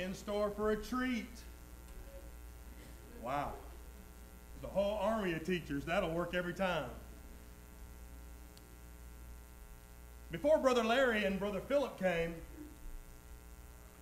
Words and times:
in 0.00 0.14
store 0.14 0.50
for 0.50 0.70
a 0.70 0.76
treat. 0.76 1.26
Wow. 3.22 3.52
The 4.62 4.68
whole 4.68 4.98
army 5.00 5.32
of 5.32 5.44
teachers, 5.44 5.84
that'll 5.84 6.10
work 6.10 6.34
every 6.34 6.54
time. 6.54 6.88
Before 10.30 10.58
Brother 10.58 10.84
Larry 10.84 11.24
and 11.24 11.38
Brother 11.38 11.60
Philip 11.60 11.98
came, 11.98 12.34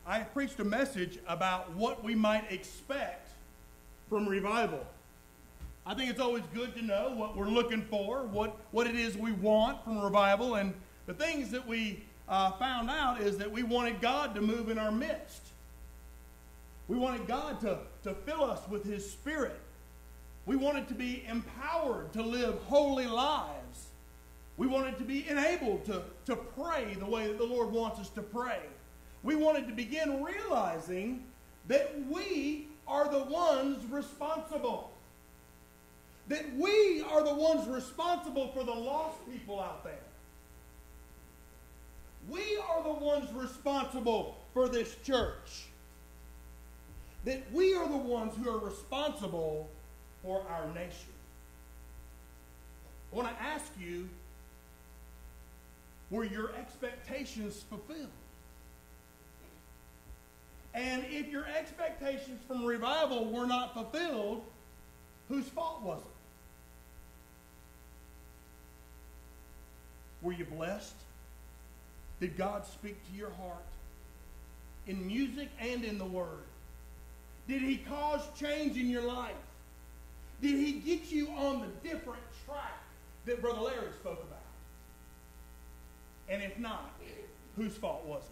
I 0.06 0.20
preached 0.20 0.58
a 0.60 0.64
message 0.64 1.18
about 1.26 1.72
what 1.74 2.02
we 2.02 2.14
might 2.14 2.50
expect 2.50 3.28
from 4.08 4.28
revival. 4.28 4.84
I 5.86 5.94
think 5.94 6.10
it's 6.10 6.20
always 6.20 6.44
good 6.54 6.74
to 6.76 6.82
know 6.82 7.12
what 7.14 7.36
we're 7.36 7.48
looking 7.48 7.82
for, 7.82 8.24
what, 8.24 8.56
what 8.70 8.86
it 8.86 8.96
is 8.96 9.16
we 9.16 9.32
want 9.32 9.84
from 9.84 9.98
revival, 9.98 10.54
and 10.54 10.74
the 11.06 11.14
things 11.14 11.50
that 11.50 11.66
we 11.66 12.04
uh, 12.28 12.52
found 12.52 12.90
out 12.90 13.20
is 13.20 13.36
that 13.38 13.50
we 13.50 13.62
wanted 13.62 14.00
God 14.00 14.34
to 14.34 14.40
move 14.40 14.70
in 14.70 14.78
our 14.78 14.90
midst. 14.90 15.42
We 16.88 16.96
wanted 16.96 17.26
God 17.26 17.60
to, 17.62 17.78
to 18.02 18.14
fill 18.14 18.44
us 18.44 18.60
with 18.68 18.84
His 18.84 19.08
Spirit. 19.10 19.58
We 20.46 20.56
wanted 20.56 20.88
to 20.88 20.94
be 20.94 21.24
empowered 21.26 22.12
to 22.12 22.22
live 22.22 22.58
holy 22.66 23.06
lives. 23.06 23.86
We 24.56 24.66
wanted 24.66 24.98
to 24.98 25.04
be 25.04 25.26
enabled 25.28 25.84
to, 25.86 26.02
to 26.26 26.36
pray 26.36 26.94
the 26.98 27.06
way 27.06 27.26
that 27.26 27.38
the 27.38 27.44
Lord 27.44 27.72
wants 27.72 27.98
us 27.98 28.10
to 28.10 28.22
pray. 28.22 28.60
We 29.22 29.34
wanted 29.34 29.66
to 29.68 29.74
begin 29.74 30.22
realizing 30.22 31.24
that 31.68 31.94
we 32.10 32.68
are 32.86 33.10
the 33.10 33.24
ones 33.24 33.82
responsible. 33.90 34.92
That 36.28 36.44
we 36.56 37.02
are 37.10 37.24
the 37.24 37.34
ones 37.34 37.66
responsible 37.66 38.48
for 38.52 38.64
the 38.64 38.72
lost 38.72 39.18
people 39.30 39.60
out 39.60 39.82
there. 39.82 39.94
We 42.28 42.58
are 42.68 42.82
the 42.82 42.92
ones 42.92 43.32
responsible 43.34 44.38
for 44.52 44.68
this 44.68 44.94
church. 45.04 45.66
That 47.24 47.42
we 47.52 47.74
are 47.74 47.88
the 47.88 47.96
ones 47.96 48.34
who 48.36 48.50
are 48.50 48.58
responsible 48.58 49.68
for 50.22 50.42
our 50.50 50.66
nation. 50.74 51.12
I 53.12 53.16
want 53.16 53.28
to 53.36 53.42
ask 53.42 53.64
you 53.80 54.08
were 56.10 56.24
your 56.24 56.52
expectations 56.54 57.64
fulfilled? 57.68 58.08
And 60.74 61.04
if 61.10 61.28
your 61.28 61.46
expectations 61.46 62.40
from 62.46 62.64
revival 62.64 63.30
were 63.32 63.46
not 63.46 63.74
fulfilled, 63.74 64.44
whose 65.28 65.46
fault 65.48 65.82
was 65.82 66.00
it? 66.00 66.06
Were 70.22 70.32
you 70.32 70.44
blessed? 70.44 70.94
Did 72.20 72.36
God 72.36 72.66
speak 72.66 72.96
to 73.10 73.16
your 73.16 73.30
heart 73.30 73.66
in 74.86 75.06
music 75.06 75.48
and 75.60 75.84
in 75.84 75.98
the 75.98 76.04
Word? 76.04 76.44
Did 77.48 77.62
He 77.62 77.78
cause 77.78 78.22
change 78.38 78.76
in 78.76 78.88
your 78.88 79.02
life? 79.02 79.32
Did 80.40 80.58
He 80.58 80.72
get 80.72 81.10
you 81.10 81.28
on 81.30 81.60
the 81.60 81.88
different 81.88 82.22
track 82.44 82.82
that 83.26 83.40
Brother 83.40 83.60
Larry 83.60 83.92
spoke 84.00 84.22
about? 84.22 84.38
And 86.28 86.42
if 86.42 86.58
not, 86.58 86.94
whose 87.56 87.74
fault 87.74 88.04
was 88.06 88.22
it? 88.22 88.30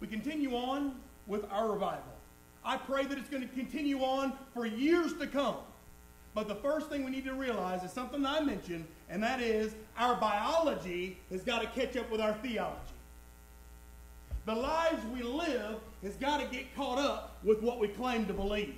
We 0.00 0.08
continue 0.08 0.54
on 0.54 0.96
with 1.26 1.44
our 1.50 1.70
revival. 1.72 2.02
I 2.64 2.76
pray 2.76 3.04
that 3.04 3.18
it's 3.18 3.28
going 3.28 3.46
to 3.46 3.54
continue 3.54 4.00
on 4.00 4.32
for 4.52 4.66
years 4.66 5.14
to 5.14 5.26
come. 5.26 5.56
But 6.34 6.48
the 6.48 6.54
first 6.56 6.88
thing 6.88 7.04
we 7.04 7.10
need 7.10 7.24
to 7.26 7.34
realize 7.34 7.84
is 7.84 7.92
something 7.92 8.26
I 8.26 8.40
mentioned, 8.40 8.86
and 9.08 9.22
that 9.22 9.40
is 9.40 9.74
our 9.96 10.16
biology 10.16 11.18
has 11.30 11.42
got 11.42 11.62
to 11.62 11.68
catch 11.68 11.96
up 11.96 12.10
with 12.10 12.20
our 12.20 12.34
theology. 12.34 12.80
The 14.44 14.54
lives 14.54 15.02
we 15.14 15.22
live 15.22 15.76
has 16.04 16.14
got 16.16 16.40
to 16.40 16.46
get 16.46 16.74
caught 16.76 16.98
up 16.98 17.38
with 17.42 17.62
what 17.62 17.80
we 17.80 17.88
claim 17.88 18.26
to 18.26 18.32
believe. 18.32 18.76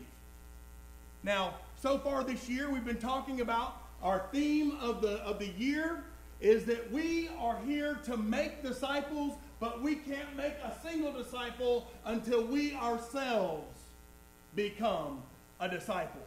Now, 1.22 1.54
so 1.82 1.98
far 1.98 2.24
this 2.24 2.48
year, 2.48 2.70
we've 2.70 2.84
been 2.84 2.96
talking 3.00 3.40
about 3.40 3.82
our 4.02 4.26
theme 4.32 4.78
of 4.80 5.02
the, 5.02 5.22
of 5.24 5.38
the 5.38 5.48
year 5.48 6.04
is 6.40 6.64
that 6.66 6.90
we 6.92 7.28
are 7.38 7.58
here 7.66 7.98
to 8.04 8.16
make 8.16 8.62
disciples, 8.62 9.34
but 9.58 9.82
we 9.82 9.96
can't 9.96 10.36
make 10.36 10.54
a 10.62 10.74
single 10.86 11.12
disciple 11.12 11.88
until 12.04 12.44
we 12.44 12.74
ourselves 12.74 13.80
become 14.54 15.22
a 15.60 15.68
disciple. 15.68 16.20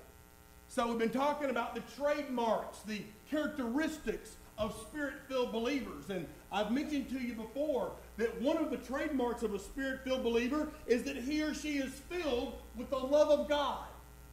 So 0.67 0.88
we've 0.88 0.99
been 0.99 1.09
talking 1.09 1.49
about 1.49 1.75
the 1.75 1.81
trademarks, 1.95 2.79
the 2.79 3.01
characteristics 3.29 4.35
of 4.57 4.75
spirit-filled 4.89 5.51
believers. 5.51 6.09
And 6.09 6.27
I've 6.51 6.71
mentioned 6.71 7.09
to 7.09 7.19
you 7.19 7.33
before 7.33 7.91
that 8.19 8.40
one 8.41 8.57
of 8.57 8.69
the 8.69 8.78
trademarks 8.78 9.44
of 9.44 9.53
a 9.53 9.59
spirit-filled 9.59 10.24
believer 10.24 10.68
is 10.85 11.03
that 11.03 11.16
he 11.16 11.41
or 11.41 11.53
she 11.53 11.78
is 11.78 11.91
filled 12.09 12.53
with 12.75 12.90
the 12.90 12.97
love 12.97 13.30
of 13.30 13.47
God. 13.47 13.85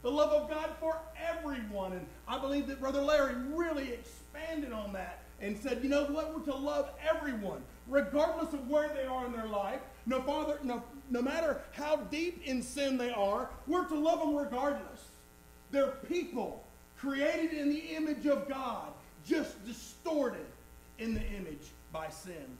The 0.03 0.11
love 0.11 0.31
of 0.31 0.49
God 0.49 0.71
for 0.79 0.99
everyone. 1.17 1.93
And 1.93 2.05
I 2.27 2.37
believe 2.37 2.67
that 2.67 2.79
Brother 2.79 3.01
Larry 3.01 3.33
really 3.53 3.93
expanded 3.93 4.73
on 4.73 4.93
that 4.93 5.23
and 5.41 5.57
said, 5.57 5.79
you 5.81 5.89
know 5.89 6.05
what, 6.05 6.35
we're 6.35 6.43
to 6.51 6.55
love 6.55 6.89
everyone, 7.09 7.61
regardless 7.87 8.53
of 8.53 8.67
where 8.67 8.89
they 8.89 9.05
are 9.05 9.25
in 9.25 9.31
their 9.31 9.47
life. 9.47 9.79
No, 10.05 10.21
father, 10.21 10.59
no, 10.63 10.83
no 11.09 11.21
matter 11.21 11.61
how 11.71 11.95
deep 11.95 12.41
in 12.45 12.61
sin 12.61 12.97
they 12.97 13.11
are, 13.11 13.49
we're 13.67 13.87
to 13.87 13.95
love 13.95 14.19
them 14.19 14.35
regardless. 14.35 15.07
They're 15.71 15.97
people 16.07 16.65
created 16.97 17.53
in 17.53 17.69
the 17.69 17.95
image 17.95 18.25
of 18.25 18.49
God, 18.49 18.89
just 19.25 19.65
distorted 19.65 20.45
in 20.99 21.13
the 21.13 21.25
image 21.27 21.67
by 21.93 22.09
sin. 22.09 22.57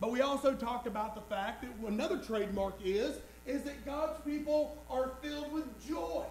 But 0.00 0.10
we 0.10 0.20
also 0.20 0.54
talked 0.54 0.86
about 0.86 1.14
the 1.14 1.22
fact 1.22 1.62
that 1.62 1.88
another 1.88 2.18
trademark 2.18 2.74
is, 2.84 3.16
is 3.46 3.62
that 3.62 3.84
God's 3.86 4.20
people 4.22 4.82
are 4.90 5.12
filled 5.22 5.52
with 5.52 5.86
joy. 5.86 6.24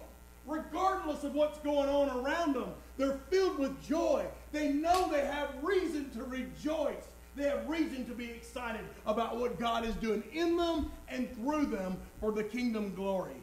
Regardless 0.46 1.24
of 1.24 1.34
what's 1.34 1.58
going 1.58 1.88
on 1.88 2.24
around 2.24 2.54
them, 2.54 2.72
they're 2.96 3.18
filled 3.30 3.58
with 3.58 3.84
joy. 3.84 4.24
They 4.52 4.68
know 4.68 5.10
they 5.10 5.26
have 5.26 5.50
reason 5.62 6.10
to 6.10 6.22
rejoice. 6.22 7.08
They 7.34 7.48
have 7.48 7.68
reason 7.68 8.06
to 8.06 8.14
be 8.14 8.26
excited 8.26 8.82
about 9.04 9.36
what 9.36 9.58
God 9.58 9.84
is 9.84 9.94
doing 9.96 10.22
in 10.32 10.56
them 10.56 10.92
and 11.08 11.34
through 11.34 11.66
them 11.66 11.98
for 12.20 12.30
the 12.32 12.44
kingdom 12.44 12.94
glory. 12.94 13.36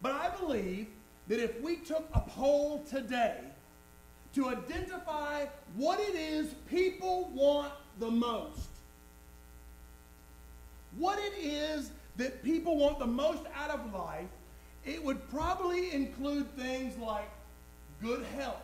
But 0.00 0.12
I 0.12 0.30
believe 0.40 0.86
that 1.26 1.42
if 1.42 1.60
we 1.60 1.76
took 1.76 2.08
a 2.14 2.20
poll 2.20 2.84
today 2.88 3.40
to 4.34 4.48
identify 4.48 5.46
what 5.74 5.98
it 5.98 6.14
is 6.14 6.54
people 6.68 7.30
want 7.34 7.72
the 7.98 8.10
most, 8.10 8.68
what 10.98 11.18
it 11.18 11.38
is 11.38 11.90
that 12.16 12.42
people 12.42 12.76
want 12.76 12.98
the 12.98 13.06
most 13.06 13.42
out 13.54 13.70
of 13.70 13.92
life, 13.92 14.28
it 14.84 15.02
would 15.02 15.28
probably 15.30 15.92
include 15.92 16.48
things 16.56 16.96
like 16.98 17.28
good 18.00 18.24
health. 18.36 18.62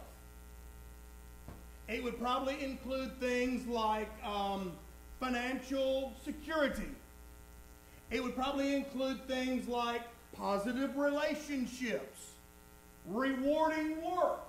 It 1.89 2.03
would 2.03 2.19
probably 2.19 2.63
include 2.63 3.19
things 3.21 3.67
like 3.67 4.09
um, 4.25 4.73
financial 5.21 6.15
security. 6.25 6.89
It 8.11 8.23
would 8.23 8.37
probably 8.37 8.75
include 8.75 9.27
things 9.27 9.69
like 9.69 10.03
positive 10.33 10.97
relationships 10.97 12.31
rewarding 13.07 14.03
work. 14.03 14.41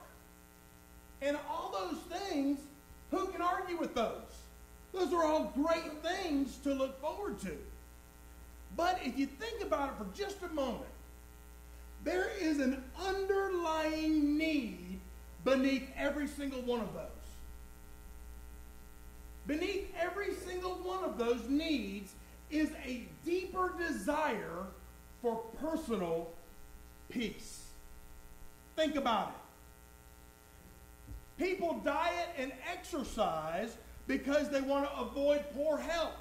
And 1.21 1.37
all 1.49 1.71
those 1.71 2.19
things, 2.19 2.59
who 3.11 3.27
can 3.27 3.41
argue 3.41 3.77
with 3.77 3.95
those? 3.95 4.21
Those 4.93 5.11
are 5.13 5.23
all 5.23 5.51
great 5.55 6.03
things 6.03 6.57
to 6.63 6.73
look 6.73 6.99
forward 7.01 7.39
to. 7.41 7.57
But 8.75 8.99
if 9.03 9.17
you 9.17 9.27
think 9.27 9.61
about 9.61 9.89
it 9.89 9.95
for 9.97 10.07
just 10.17 10.37
a 10.43 10.53
moment, 10.53 10.85
there 12.03 12.29
is 12.39 12.59
an 12.59 12.83
underlying 12.99 14.37
need 14.37 14.99
beneath 15.45 15.87
every 15.97 16.27
single 16.27 16.61
one 16.61 16.81
of 16.81 16.93
those. 16.93 17.03
Beneath 19.45 19.93
every 19.99 20.33
single 20.35 20.75
one 20.75 21.03
of 21.03 21.17
those 21.17 21.49
needs 21.49 22.13
is 22.49 22.69
a 22.85 23.05
deeper 23.25 23.73
desire 23.77 24.67
for 25.21 25.35
personal 25.59 26.29
peace. 27.09 27.65
Think 28.75 28.95
about 28.95 29.29
it. 29.29 29.43
People 31.43 31.81
diet 31.83 32.29
and 32.37 32.51
exercise 32.71 33.75
because 34.07 34.49
they 34.49 34.61
want 34.61 34.85
to 34.85 34.99
avoid 34.99 35.43
poor 35.55 35.77
health. 35.77 36.13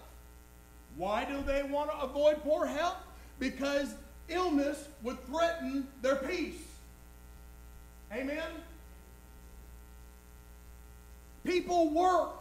Why 0.97 1.25
do 1.25 1.43
they 1.43 1.63
want 1.63 1.91
to 1.91 1.99
avoid 1.99 2.43
poor 2.43 2.67
health? 2.67 2.97
Because 3.39 3.95
illness 4.29 4.89
would 5.03 5.25
threaten 5.27 5.87
their 6.01 6.17
peace. 6.17 6.63
Amen? 8.13 8.51
People 11.45 11.91
work 11.91 12.41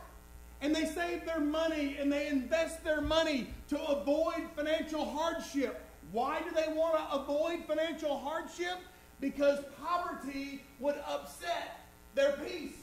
and 0.62 0.76
they 0.76 0.86
save 0.86 1.26
their 1.26 1.40
money 1.40 1.98
and 2.00 2.12
they 2.12 2.28
invest 2.28 2.84
their 2.84 3.02
money 3.02 3.48
to 3.70 3.82
avoid 3.82 4.44
financial 4.56 5.06
hardship. 5.06 5.82
Why 6.12 6.42
do 6.42 6.52
they 6.52 6.72
want 6.74 6.98
to 6.98 7.16
avoid 7.16 7.66
financial 7.66 8.20
hardship? 8.20 8.78
because 9.22 9.60
poverty 9.82 10.64
would 10.80 10.96
upset 11.08 11.80
their 12.16 12.34
peace. 12.34 12.76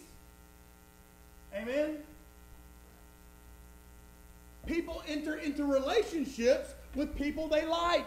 Amen? 1.55 1.99
People 4.69 5.03
enter 5.09 5.37
into 5.37 5.65
relationships 5.65 6.75
with 6.95 7.17
people 7.17 7.49
they 7.49 7.65
like. 7.65 8.07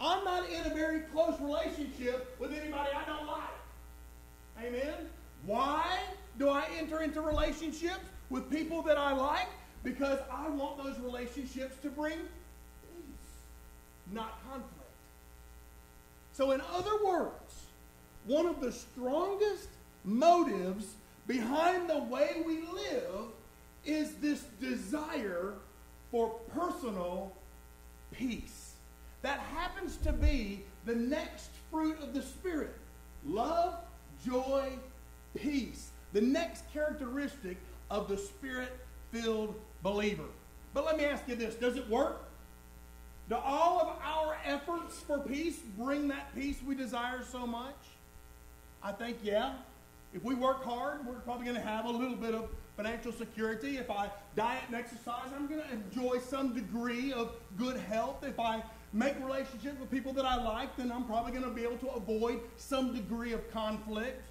I'm 0.00 0.22
not 0.24 0.48
in 0.50 0.70
a 0.70 0.74
very 0.74 1.00
close 1.00 1.40
relationship 1.40 2.36
with 2.38 2.52
anybody 2.52 2.90
I 2.94 3.04
don't 3.06 3.26
like. 3.26 4.64
Amen? 4.64 5.08
Why 5.46 5.98
do 6.38 6.48
I 6.48 6.64
enter 6.78 7.02
into 7.02 7.20
relationships 7.20 8.04
with 8.30 8.50
people 8.50 8.82
that 8.82 8.98
I 8.98 9.12
like? 9.12 9.48
Because 9.82 10.18
I 10.30 10.48
want 10.48 10.82
those 10.82 10.98
relationships 11.00 11.76
to 11.82 11.88
bring 11.88 12.18
peace, 12.18 13.32
not 14.12 14.40
conflict. 14.44 14.68
So, 16.32 16.52
in 16.52 16.60
other 16.72 17.04
words, 17.04 17.66
one 18.26 18.46
of 18.46 18.60
the 18.60 18.72
strongest 18.72 19.68
motives 20.04 20.94
behind 21.26 21.88
the 21.88 21.98
way 21.98 22.42
we 22.46 22.60
live 22.60 23.32
is 23.84 24.14
this 24.16 24.42
desire 24.60 25.54
for 26.10 26.28
personal 26.54 27.32
peace. 28.12 28.74
That 29.22 29.38
happens 29.38 29.96
to 29.98 30.12
be 30.12 30.64
the 30.84 30.94
next 30.94 31.50
fruit 31.70 31.98
of 32.00 32.14
the 32.14 32.22
Spirit 32.22 32.74
love, 33.24 33.76
joy, 34.24 34.70
peace. 35.36 35.90
The 36.12 36.20
next 36.20 36.64
characteristic 36.72 37.56
of 37.90 38.08
the 38.08 38.18
Spirit 38.18 38.76
filled 39.12 39.54
believer. 39.82 40.24
But 40.74 40.84
let 40.84 40.96
me 40.96 41.04
ask 41.04 41.26
you 41.28 41.36
this 41.36 41.54
does 41.54 41.76
it 41.76 41.88
work? 41.88 42.24
Do 43.28 43.36
all 43.36 43.80
of 43.80 43.96
our 44.02 44.36
efforts 44.44 44.98
for 45.00 45.18
peace 45.20 45.58
bring 45.78 46.08
that 46.08 46.34
peace 46.34 46.58
we 46.66 46.74
desire 46.74 47.22
so 47.30 47.46
much? 47.46 47.76
I 48.82 48.92
think, 48.92 49.18
yeah. 49.22 49.54
If 50.12 50.24
we 50.24 50.34
work 50.34 50.64
hard, 50.64 51.06
we're 51.06 51.14
probably 51.20 51.46
going 51.46 51.56
to 51.56 51.62
have 51.62 51.86
a 51.86 51.90
little 51.90 52.16
bit 52.16 52.34
of 52.34 52.48
financial 52.76 53.12
security. 53.12 53.78
If 53.78 53.90
I 53.90 54.10
diet 54.36 54.62
and 54.66 54.76
exercise, 54.76 55.30
I'm 55.34 55.46
going 55.46 55.60
to 55.60 55.72
enjoy 55.72 56.18
some 56.18 56.54
degree 56.54 57.12
of 57.12 57.32
good 57.58 57.76
health. 57.76 58.24
If 58.24 58.40
I 58.40 58.62
make 58.92 59.14
relationships 59.22 59.78
with 59.80 59.90
people 59.90 60.12
that 60.14 60.24
I 60.24 60.42
like, 60.42 60.76
then 60.76 60.90
I'm 60.92 61.04
probably 61.04 61.32
going 61.32 61.44
to 61.44 61.50
be 61.50 61.62
able 61.62 61.78
to 61.78 61.90
avoid 61.90 62.40
some 62.56 62.94
degree 62.94 63.32
of 63.32 63.50
conflict. 63.52 64.22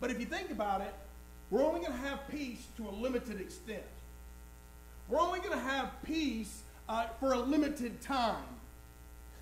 But 0.00 0.10
if 0.10 0.20
you 0.20 0.26
think 0.26 0.50
about 0.50 0.80
it, 0.80 0.94
we're 1.50 1.64
only 1.64 1.80
going 1.80 1.92
to 1.92 1.98
have 1.98 2.28
peace 2.28 2.66
to 2.76 2.88
a 2.88 2.90
limited 2.90 3.40
extent. 3.40 3.82
We're 5.08 5.20
only 5.20 5.40
going 5.40 5.52
to 5.52 5.64
have 5.64 5.90
peace 6.02 6.62
uh, 6.88 7.06
for 7.20 7.32
a 7.32 7.38
limited 7.38 8.00
time. 8.00 8.44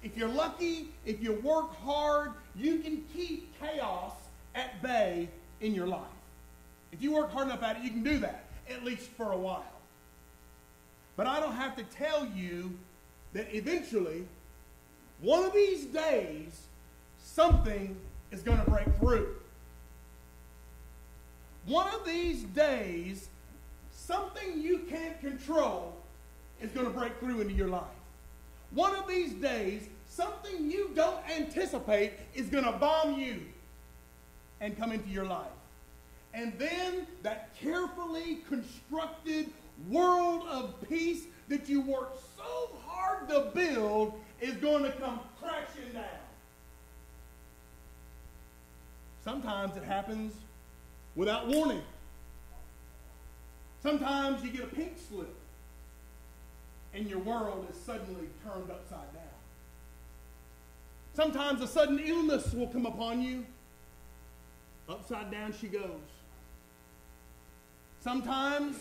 If 0.03 0.17
you're 0.17 0.29
lucky, 0.29 0.89
if 1.07 1.23
you 1.23 1.35
work 1.35 1.77
hard, 1.77 2.33
you 2.57 2.79
can 2.79 3.05
keep 3.15 3.53
chaos 3.61 4.13
at 4.55 4.83
bay 4.83 5.29
in 5.61 5.75
your 5.75 5.87
life. 5.87 6.01
If 6.93 7.03
you 7.03 7.13
work 7.13 7.33
hard 7.33 7.49
enough 7.49 7.63
at 7.63 7.79
it, 7.79 7.83
you 7.83 7.91
can 7.91 8.03
do 8.03 8.19
that, 8.19 8.45
at 8.71 8.85
least 8.85 9.09
for 9.11 9.33
a 9.33 9.37
while. 9.37 9.65
But 11.17 11.27
I 11.27 11.41
don't 11.41 11.55
have 11.55 11.77
to 11.77 11.83
tell 11.85 12.27
you 12.27 12.79
that 13.33 13.55
eventually, 13.55 14.27
one 15.21 15.45
of 15.45 15.53
these 15.53 15.87
days, 15.87 16.67
something 17.23 17.97
is 18.31 18.43
going 18.43 18.59
to 18.59 18.71
break 18.71 18.87
through. 18.99 19.35
One 21.67 21.89
of 21.95 22.05
these 22.05 22.43
days, 22.43 23.29
something 23.93 24.61
you 24.61 24.81
can't 24.91 25.19
control 25.21 25.95
is 26.61 26.71
going 26.71 26.87
to 26.87 26.93
break 26.93 27.19
through 27.21 27.41
into 27.41 27.55
your 27.55 27.69
life. 27.69 27.85
One 28.73 28.95
of 28.95 29.07
these 29.07 29.33
days, 29.35 29.89
something 30.09 30.71
you 30.71 30.91
don't 30.95 31.19
anticipate 31.31 32.13
is 32.35 32.49
going 32.49 32.65
to 32.65 32.73
bomb 32.73 33.19
you 33.19 33.43
and 34.61 34.77
come 34.77 34.93
into 34.93 35.09
your 35.09 35.25
life. 35.25 35.52
And 36.35 36.53
then 36.59 37.07
that 37.23 37.55
carefully 37.61 38.39
constructed 38.49 39.51
world 39.89 40.45
of 40.49 40.75
peace 40.89 41.25
that 41.49 41.69
you 41.69 41.83
worked 41.83 42.23
so 42.37 42.71
hard 42.87 43.29
to 43.29 43.51
build 43.55 44.15
is 44.41 44.55
going 44.55 44.85
to 44.85 44.93
come 44.93 45.21
crashing 45.41 45.93
down. 45.93 46.05
Sometimes 49.25 49.77
it 49.77 49.85
happens 49.85 50.33
without 51.15 51.47
warning. 51.49 51.83
Sometimes 68.03 68.77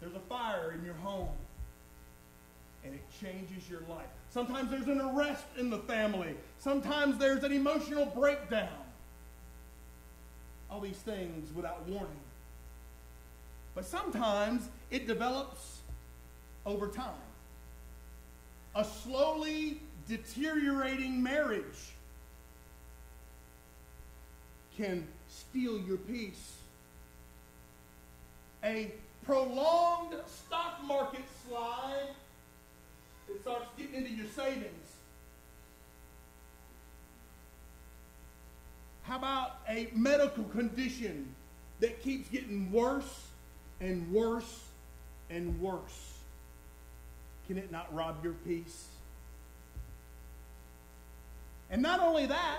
there's 0.00 0.14
a 0.14 0.20
fire 0.20 0.74
in 0.76 0.84
your 0.84 0.94
home 0.94 1.34
and 2.84 2.94
it 2.94 3.00
changes 3.20 3.68
your 3.70 3.80
life. 3.88 4.06
Sometimes 4.30 4.70
there's 4.70 4.86
an 4.86 5.00
arrest 5.00 5.44
in 5.58 5.70
the 5.70 5.78
family. 5.78 6.36
Sometimes 6.58 7.16
there's 7.18 7.42
an 7.42 7.52
emotional 7.52 8.04
breakdown. 8.06 8.68
All 10.70 10.80
these 10.80 10.98
things 10.98 11.52
without 11.54 11.88
warning. 11.88 12.20
But 13.74 13.86
sometimes 13.86 14.68
it 14.90 15.06
develops 15.06 15.78
over 16.66 16.88
time. 16.88 17.14
A 18.74 18.84
slowly 18.84 19.80
deteriorating 20.06 21.22
marriage 21.22 21.94
can 24.76 25.06
steal 25.28 25.80
your 25.80 25.96
peace. 25.96 26.56
A 28.64 28.92
prolonged 29.24 30.14
stock 30.26 30.82
market 30.84 31.24
slide 31.46 32.10
that 33.28 33.42
starts 33.42 33.66
getting 33.76 33.94
into 33.94 34.10
your 34.10 34.26
savings. 34.26 34.72
How 39.02 39.18
about 39.18 39.58
a 39.68 39.88
medical 39.94 40.44
condition 40.44 41.34
that 41.80 42.02
keeps 42.02 42.28
getting 42.28 42.72
worse 42.72 43.26
and 43.80 44.10
worse 44.10 44.64
and 45.30 45.60
worse? 45.60 46.14
Can 47.46 47.58
it 47.58 47.70
not 47.70 47.92
rob 47.94 48.22
your 48.24 48.32
peace? 48.32 48.86
And 51.70 51.82
not 51.82 52.00
only 52.00 52.26
that, 52.26 52.58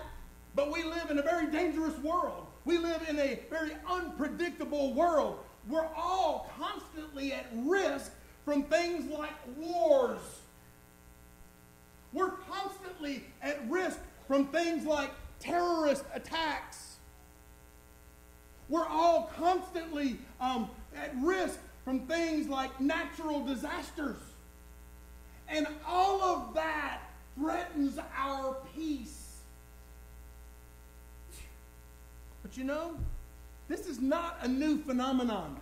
but 0.55 0.71
we 0.71 0.83
live 0.83 1.11
in 1.11 1.19
a 1.19 1.21
very 1.21 1.47
dangerous 1.51 1.97
world. 1.99 2.47
We 2.65 2.77
live 2.77 3.07
in 3.09 3.19
a 3.19 3.39
very 3.49 3.71
unpredictable 3.89 4.93
world. 4.93 5.39
We're 5.69 5.87
all 5.95 6.49
constantly 6.57 7.33
at 7.33 7.45
risk 7.53 8.11
from 8.45 8.63
things 8.63 9.11
like 9.11 9.33
wars. 9.57 10.21
We're 12.13 12.31
constantly 12.31 13.23
at 13.41 13.59
risk 13.69 13.99
from 14.27 14.47
things 14.47 14.85
like 14.85 15.11
terrorist 15.39 16.03
attacks. 16.13 16.95
We're 18.69 18.87
all 18.87 19.31
constantly 19.37 20.17
um, 20.39 20.69
at 20.95 21.13
risk 21.21 21.59
from 21.83 22.01
things 22.01 22.47
like 22.47 22.79
natural 22.79 23.45
disasters. 23.45 24.17
And 25.47 25.67
all 25.85 26.21
of 26.21 26.53
that 26.55 26.99
threatens 27.37 27.97
our 28.17 28.57
peace. 28.75 29.37
But 32.41 32.57
you 32.57 32.63
know, 32.63 32.97
this 33.67 33.87
is 33.87 33.99
not 33.99 34.37
a 34.41 34.47
new 34.47 34.77
phenomenon. 34.77 35.59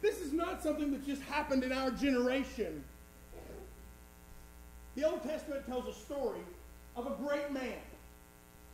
This 0.00 0.20
is 0.20 0.32
not 0.32 0.62
something 0.62 0.92
that 0.92 1.06
just 1.06 1.22
happened 1.22 1.64
in 1.64 1.72
our 1.72 1.90
generation. 1.90 2.84
The 4.94 5.04
Old 5.04 5.22
Testament 5.22 5.66
tells 5.66 5.86
a 5.86 5.98
story 5.98 6.40
of 6.96 7.06
a 7.06 7.10
great 7.22 7.52
man, 7.52 7.78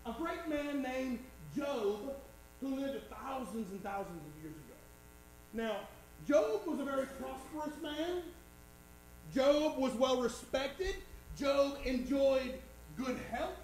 a 0.07 0.13
great 0.13 0.49
man 0.49 0.83
named 0.83 1.19
Job, 1.57 2.15
who 2.61 2.77
lived 2.77 2.99
thousands 3.11 3.71
and 3.71 3.83
thousands 3.83 4.23
of 4.27 4.43
years 4.43 4.55
ago. 4.55 4.75
Now, 5.53 5.77
Job 6.27 6.67
was 6.67 6.81
a 6.81 6.85
very 6.85 7.07
prosperous 7.21 7.81
man. 7.83 8.23
Job 9.35 9.79
was 9.79 9.93
well 9.95 10.21
respected. 10.23 10.95
Job 11.39 11.79
enjoyed 11.85 12.55
good 12.97 13.19
health. 13.31 13.59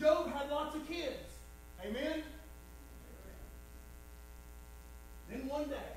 Job 0.00 0.32
had 0.32 0.50
lots 0.50 0.74
of 0.74 0.88
kids. 0.88 1.38
Amen? 1.84 2.22
Then 5.34 5.48
one 5.48 5.68
day, 5.68 5.92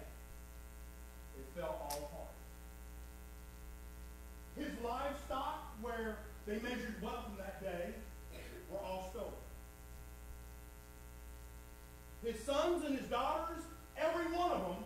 it 1.38 1.46
fell 1.56 1.78
all 1.80 2.10
apart. 2.10 2.34
His 4.58 4.84
livestock, 4.84 5.76
where 5.82 6.18
they 6.48 6.56
measured 6.56 6.96
wealth 7.02 7.26
in 7.30 7.38
that 7.38 7.62
day, 7.62 7.94
were 8.72 8.80
all 8.80 9.10
stolen. 9.12 9.34
His 12.24 12.44
sons 12.44 12.84
and 12.84 12.98
his 12.98 13.08
daughters, 13.08 13.64
every 13.96 14.26
one 14.36 14.52
of 14.52 14.62
them, 14.62 14.84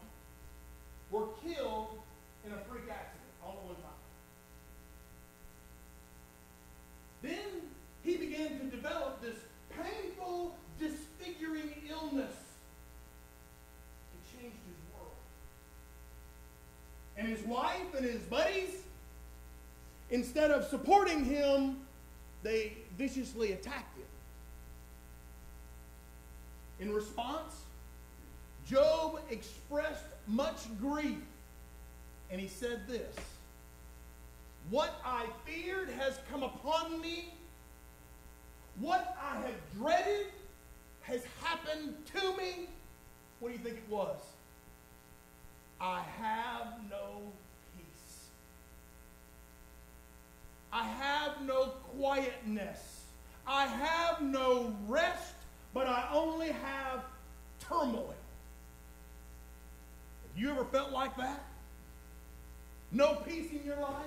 were 1.09 1.27
killed 1.43 1.99
in 2.45 2.51
a 2.51 2.57
freak 2.69 2.89
accident 2.89 3.31
all 3.43 3.51
at 3.51 3.65
one 3.65 3.75
time. 3.75 3.91
Then 7.21 7.69
he 8.03 8.17
began 8.17 8.59
to 8.59 8.65
develop 8.65 9.21
this 9.21 9.37
painful, 9.69 10.55
disfiguring 10.79 11.73
illness. 11.89 12.35
It 14.13 14.39
changed 14.39 14.57
his 14.67 14.77
world. 14.93 15.13
And 17.21 17.29
his 17.29 17.45
wife 17.45 17.93
and 17.95 18.03
his 18.03 18.19
buddies, 18.23 18.81
instead 20.09 20.49
of 20.49 20.65
supporting 20.65 21.23
him, 21.23 21.77
they 22.41 22.73
viciously 22.97 23.51
attacked 23.51 23.95
him. 23.95 24.07
In 26.79 26.91
response, 26.91 27.53
Job 28.67 29.19
expressed 29.29 30.03
much 30.25 30.61
grief, 30.79 31.19
and 32.31 32.41
he 32.41 32.47
said 32.47 32.87
this 32.87 33.15
What 34.71 34.99
I 35.05 35.27
feared 35.45 35.89
has 35.89 36.17
come 36.31 36.41
upon 36.41 36.99
me, 36.99 37.35
what 38.79 39.15
I 39.21 39.41
have 39.41 39.77
dreaded 39.77 40.25
has 41.03 41.21
happened 41.43 41.93
to 42.15 42.35
me. 42.35 42.67
What 43.39 43.49
do 43.49 43.53
you 43.59 43.63
think 43.63 43.77
it 43.77 43.93
was? 43.93 44.17
I 45.81 46.03
have 46.19 46.67
no 46.91 47.23
peace. 47.75 48.27
I 50.71 50.83
have 50.83 51.41
no 51.41 51.73
quietness. 51.97 53.05
I 53.47 53.65
have 53.65 54.21
no 54.21 54.75
rest, 54.87 55.33
but 55.73 55.87
I 55.87 56.07
only 56.13 56.51
have 56.51 57.03
turmoil. 57.67 58.13
Have 60.27 60.41
you 60.41 60.51
ever 60.51 60.65
felt 60.65 60.91
like 60.91 61.17
that? 61.17 61.43
No 62.91 63.15
peace 63.15 63.51
in 63.51 63.65
your 63.65 63.77
life? 63.77 64.05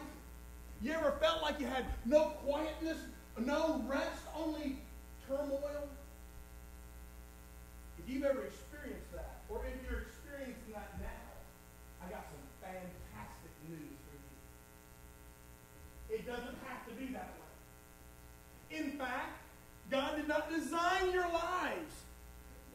You 0.80 0.92
ever 0.92 1.16
felt 1.20 1.42
like 1.42 1.58
you 1.58 1.66
had 1.66 1.86
no 2.04 2.34
quietness, 2.44 2.98
no 3.38 3.82
rest, 3.88 4.20
only 4.36 4.78
turmoil? 5.26 5.88
If 7.98 8.08
you've 8.08 8.24
ever 8.24 8.44
experienced 8.44 9.10
that, 9.12 9.40
or 9.48 9.64
if 9.66 9.90
you're 9.90 10.02
experiencing 10.02 10.72
that 10.72 11.00
now, 11.00 11.24
I 12.04 12.10
got 12.10 12.26
some 12.28 12.44
fantastic 12.60 13.52
news 13.68 13.96
for 14.04 14.14
you. 16.12 16.18
It 16.18 16.26
doesn't 16.26 16.58
have 16.68 16.86
to 16.88 16.92
be 17.00 17.12
that 17.14 17.32
way. 17.40 18.78
In 18.78 18.90
fact, 18.98 19.40
God 19.90 20.16
did 20.16 20.28
not 20.28 20.50
design 20.74 21.12
your 21.12 21.30
lives 21.32 21.94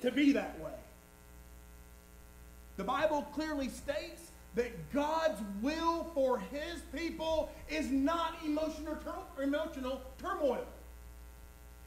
to 0.02 0.12
be 0.12 0.32
that 0.34 0.60
way. 0.60 0.72
The 2.78 2.84
Bible 2.84 3.24
clearly 3.34 3.70
states 3.70 4.32
that 4.56 4.92
God's 4.94 5.42
will 5.62 6.06
for 6.14 6.40
his 6.40 6.82
people 6.96 7.52
is 7.70 7.90
not 7.90 8.36
emotional, 8.46 8.96
tur- 8.96 9.44
emotional 9.44 10.02
turmoil. 10.18 10.66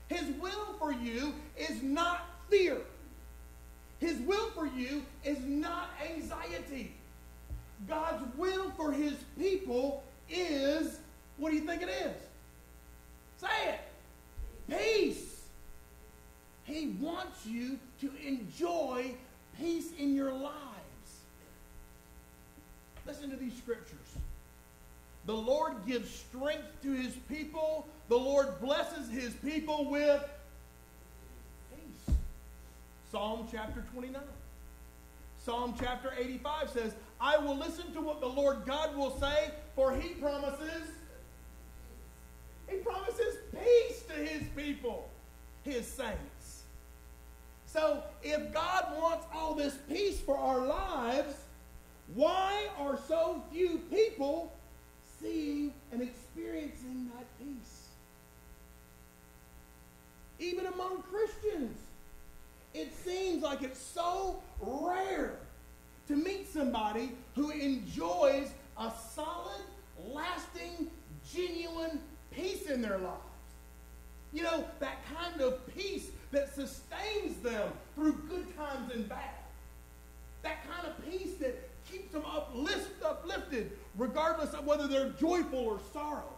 His 0.09 0.25
will 0.41 0.75
for 0.79 0.93
you 0.93 1.33
is 1.57 1.83
not 1.83 2.29
fear. 2.51 2.77
His 3.99 4.19
will 4.21 4.51
for 4.51 4.67
you 4.67 5.03
is 5.25 5.39
not 5.45 5.91
anxiety. 6.15 6.93
God's 7.89 8.23
will 8.37 8.71
for 8.77 8.93
his 8.93 9.15
people 9.39 10.03
is, 10.29 10.99
what 11.39 11.51
do 11.51 11.57
you 11.57 11.63
think 11.63 11.83
it 11.83 11.89
is? 11.89 12.17
Say 13.39 13.49
it. 13.69 13.81
Peace. 14.69 15.32
He 16.65 16.97
wants 17.01 17.45
you 17.47 17.79
to 18.01 18.11
enjoy 18.25 19.13
peace 19.59 19.91
in 19.99 20.15
your 20.15 20.33
lives. 20.33 20.53
Listen 23.07 23.31
to 23.31 23.37
these 23.37 23.57
scriptures. 23.57 23.99
The 25.27 25.35
Lord 25.35 25.75
gives 25.87 26.11
strength 26.11 26.83
to 26.83 26.93
his 26.93 27.15
people. 27.29 27.87
The 28.09 28.19
Lord 28.19 28.61
blesses 28.61 29.09
his 29.11 29.33
people 29.35 29.91
with 29.91 30.23
peace. 31.75 32.15
Psalm 33.11 33.47
chapter 33.51 33.85
29. 33.93 34.21
Psalm 35.45 35.75
chapter 35.79 36.13
85 36.17 36.71
says, 36.71 36.95
I 37.21 37.37
will 37.39 37.57
listen 37.57 37.93
to 37.95 38.01
what 38.01 38.21
the 38.21 38.29
Lord 38.29 38.65
God 38.65 38.97
will 38.97 39.19
say, 39.19 39.51
for 39.75 39.93
he 39.93 40.11
promises 40.11 40.89
he 42.69 42.79
promises 42.79 43.37
peace 43.53 44.03
to 44.09 44.15
his 44.15 44.43
people, 44.57 45.11
his 45.63 45.87
saints. 45.87 46.32
So, 47.73 48.03
if 48.23 48.53
God 48.53 48.85
wants 49.01 49.25
all 49.35 49.55
this 49.55 49.75
peace 49.89 50.21
for 50.21 50.37
our 50.37 50.67
lives, 50.67 51.35
why 52.15 52.67
are 52.79 52.99
so 53.09 53.43
few 53.51 53.79
people 53.91 54.53
seeing 55.19 55.73
and 55.91 56.03
experiencing 56.03 57.11
that 57.15 57.25
peace? 57.39 57.89
Even 60.39 60.67
among 60.67 61.03
Christians, 61.05 61.79
it 62.75 62.93
seems 62.95 63.43
like 63.43 63.63
it's 63.63 63.81
so 63.81 64.43
rare 64.61 65.39
to 66.09 66.17
meet 66.17 66.53
somebody 66.53 67.13
who 67.35 67.51
enjoys 67.53 68.51
a 68.79 68.93
solid, 69.15 69.63
lasting, 70.13 70.91
genuine 71.33 72.01
peace 72.33 72.67
in 72.67 72.83
their 72.83 72.99
lives. 72.99 73.17
You 74.35 74.43
know, 74.43 74.65
that 74.81 74.99
kind 75.15 75.41
of 75.41 75.75
peace 75.75 76.09
that 76.33 76.53
sustains 76.55 77.37
them 77.43 77.71
through 77.95 78.15
good 78.29 78.57
times 78.57 78.93
and 78.93 79.09
bad. 79.09 79.31
That 80.43 80.67
kind 80.69 80.89
of 80.89 81.11
peace 81.11 81.35
that 81.41 81.69
keeps 81.91 82.13
them 82.13 82.25
uplift, 82.25 83.03
uplifted, 83.05 83.73
regardless 83.97 84.53
of 84.55 84.67
whether 84.67 84.89
they're 84.89 85.11
joyful 85.11 85.61
or 85.61 85.79
sorrow. 85.93 86.33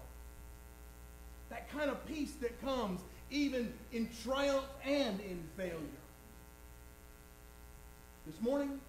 That 1.48 1.70
kind 1.70 1.90
of 1.90 2.04
peace 2.06 2.34
that 2.40 2.60
comes 2.60 3.00
even 3.30 3.72
in 3.92 4.08
triumph 4.24 4.66
and 4.84 5.20
in 5.20 5.42
failure. 5.56 5.78
This 8.26 8.40
morning, 8.40 8.80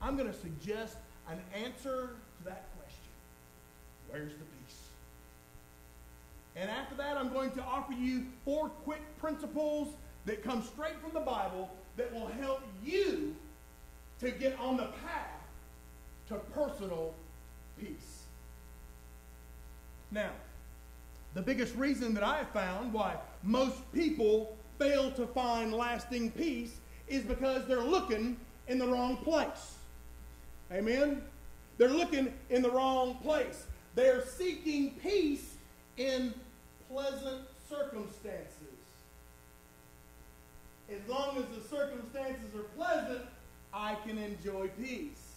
I'm 0.00 0.16
going 0.16 0.30
to 0.30 0.38
suggest 0.38 0.96
an 1.28 1.38
answer 1.54 2.10
to 2.38 2.44
that 2.44 2.64
question. 2.76 3.10
Where's 4.08 4.32
the? 4.32 4.51
And 6.56 6.70
after 6.70 6.94
that, 6.96 7.16
I'm 7.16 7.32
going 7.32 7.50
to 7.52 7.62
offer 7.62 7.92
you 7.92 8.26
four 8.44 8.68
quick 8.68 9.00
principles 9.18 9.94
that 10.26 10.44
come 10.44 10.62
straight 10.62 11.00
from 11.00 11.12
the 11.12 11.20
Bible 11.20 11.70
that 11.96 12.12
will 12.12 12.28
help 12.40 12.62
you 12.84 13.34
to 14.20 14.30
get 14.30 14.58
on 14.58 14.76
the 14.76 14.88
path 15.04 15.40
to 16.28 16.34
personal 16.54 17.14
peace. 17.80 18.22
Now, 20.10 20.30
the 21.34 21.42
biggest 21.42 21.74
reason 21.76 22.12
that 22.14 22.22
I 22.22 22.38
have 22.38 22.50
found 22.50 22.92
why 22.92 23.16
most 23.42 23.90
people 23.92 24.56
fail 24.78 25.10
to 25.12 25.26
find 25.26 25.72
lasting 25.72 26.30
peace 26.32 26.76
is 27.08 27.22
because 27.22 27.66
they're 27.66 27.82
looking 27.82 28.36
in 28.68 28.78
the 28.78 28.86
wrong 28.86 29.16
place. 29.16 29.76
Amen? 30.70 31.22
They're 31.78 31.88
looking 31.88 32.32
in 32.50 32.62
the 32.62 32.70
wrong 32.70 33.16
place. 33.22 33.66
They're 33.94 34.24
seeking 34.24 34.92
peace 35.02 35.51
in 35.96 36.34
pleasant 36.90 37.42
circumstances. 37.68 38.48
As 40.90 41.08
long 41.08 41.38
as 41.38 41.44
the 41.56 41.68
circumstances 41.68 42.54
are 42.54 42.64
pleasant, 42.76 43.22
I 43.72 43.96
can 44.06 44.18
enjoy 44.18 44.68
peace 44.80 45.32